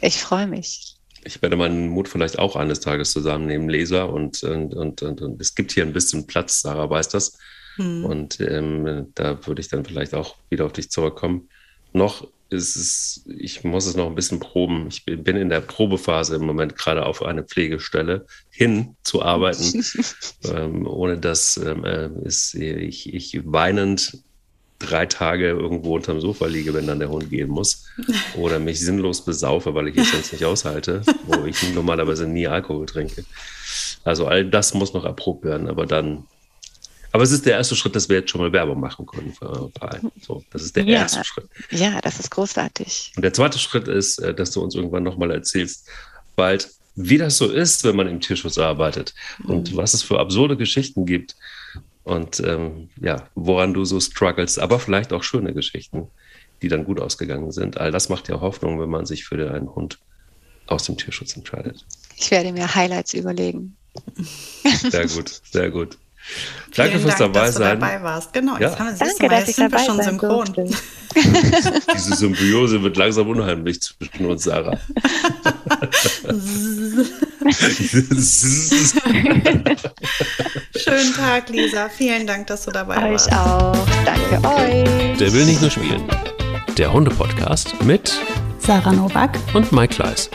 [0.00, 0.96] Ich freue mich.
[1.24, 5.40] Ich werde meinen Mut vielleicht auch eines Tages zusammennehmen, Leser, und, und, und, und, und
[5.40, 7.36] es gibt hier ein bisschen Platz, Sarah weiß das.
[7.78, 11.48] Und ähm, da würde ich dann vielleicht auch wieder auf dich zurückkommen.
[11.92, 14.88] Noch ist es, ich muss es noch ein bisschen proben.
[14.88, 19.84] Ich bin in der Probephase im Moment gerade auf eine Pflegestelle hinzuarbeiten,
[20.44, 24.18] ähm, ohne dass ähm, äh, ist, ich, ich weinend
[24.78, 27.86] drei Tage irgendwo unterm Sofa liege, wenn dann der Hund gehen muss.
[28.36, 32.86] Oder mich sinnlos besaufe, weil ich es sonst nicht aushalte, wo ich normalerweise nie Alkohol
[32.86, 33.24] trinke.
[34.04, 36.24] Also all das muss noch erprobt werden, aber dann
[37.12, 39.70] Aber es ist der erste Schritt, dass wir jetzt schon mal Werbung machen können für
[39.78, 40.10] Verein.
[40.20, 40.98] So, das ist der ja.
[41.00, 41.48] erste Schritt.
[41.70, 43.12] Ja, das ist großartig.
[43.16, 45.88] Und der zweite Schritt ist, äh, dass du uns irgendwann nochmal erzählst,
[46.36, 49.50] bald, wie das so ist, wenn man im Tierschutz arbeitet mhm.
[49.50, 51.36] und was es für absurde Geschichten gibt
[52.04, 56.08] und ähm, ja, woran du so struggles, aber vielleicht auch schöne Geschichten,
[56.62, 57.78] die dann gut ausgegangen sind.
[57.78, 59.98] All das macht ja Hoffnung, wenn man sich für einen Hund
[60.66, 61.84] aus dem Tierschutz entscheidet.
[62.16, 63.76] Ich werde mir Highlights überlegen.
[64.90, 65.98] Sehr gut, sehr gut.
[66.76, 67.80] Danke fürs Dank, dabei dass sein.
[67.80, 68.32] Du dabei warst.
[68.32, 68.68] Genau, ja.
[68.68, 70.54] jetzt haben wir Danke, dass ich sind dabei wir schon synchron.
[71.94, 74.78] Diese Symbiose wird langsam unheimlich zwischen uns, Sarah.
[80.76, 81.88] Schönen Tag, Lisa.
[81.88, 83.28] Vielen Dank, dass du dabei euch warst.
[83.28, 83.86] Euch auch.
[84.04, 85.18] Danke euch.
[85.18, 86.04] Der will nicht nur spielen.
[86.76, 88.12] Der Hunde-Podcast mit
[88.58, 90.30] Sarah Novak und Mike Kleiss.